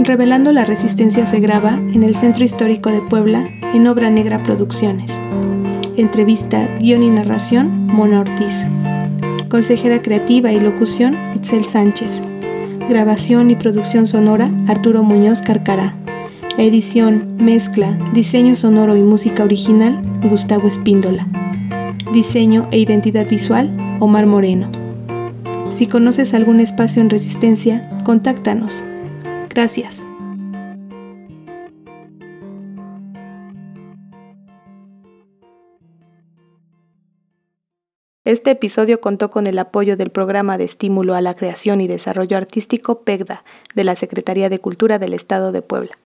Revelando 0.00 0.50
la 0.50 0.64
Resistencia 0.64 1.24
se 1.24 1.38
graba 1.38 1.74
en 1.74 2.02
el 2.02 2.16
Centro 2.16 2.42
Histórico 2.42 2.90
de 2.90 3.00
Puebla 3.00 3.48
en 3.72 3.86
Obra 3.86 4.10
Negra 4.10 4.42
Producciones. 4.42 5.16
Entrevista, 5.96 6.68
guion 6.80 7.04
y 7.04 7.10
narración, 7.10 7.86
Mona 7.86 8.20
Ortiz. 8.20 8.66
Consejera 9.48 10.02
creativa 10.02 10.52
y 10.52 10.58
locución, 10.58 11.16
Itzel 11.34 11.64
Sánchez. 11.64 12.22
Grabación 12.90 13.52
y 13.52 13.54
producción 13.54 14.08
sonora, 14.08 14.50
Arturo 14.66 15.04
Muñoz 15.04 15.42
Carcará. 15.42 15.94
Edición, 16.58 17.36
mezcla, 17.38 17.96
diseño 18.12 18.56
sonoro 18.56 18.96
y 18.96 19.02
música 19.02 19.44
original, 19.44 20.02
Gustavo 20.24 20.66
Espíndola. 20.66 21.24
Diseño 22.12 22.66
e 22.72 22.80
identidad 22.80 23.28
visual, 23.28 23.70
Omar 24.00 24.26
Moreno. 24.26 24.72
Si 25.70 25.86
conoces 25.86 26.34
algún 26.34 26.58
espacio 26.58 27.00
en 27.00 27.10
resistencia, 27.10 27.88
contáctanos. 28.02 28.84
Gracias. 29.50 30.04
Este 38.24 38.50
episodio 38.50 39.00
contó 39.00 39.30
con 39.30 39.46
el 39.46 39.58
apoyo 39.58 39.96
del 39.96 40.10
Programa 40.10 40.58
de 40.58 40.64
Estímulo 40.64 41.14
a 41.14 41.22
la 41.22 41.32
Creación 41.32 41.80
y 41.80 41.88
Desarrollo 41.88 42.36
Artístico 42.36 43.02
PEGDA 43.02 43.44
de 43.74 43.84
la 43.84 43.96
Secretaría 43.96 44.50
de 44.50 44.58
Cultura 44.58 44.98
del 44.98 45.14
Estado 45.14 45.52
de 45.52 45.62
Puebla. 45.62 45.96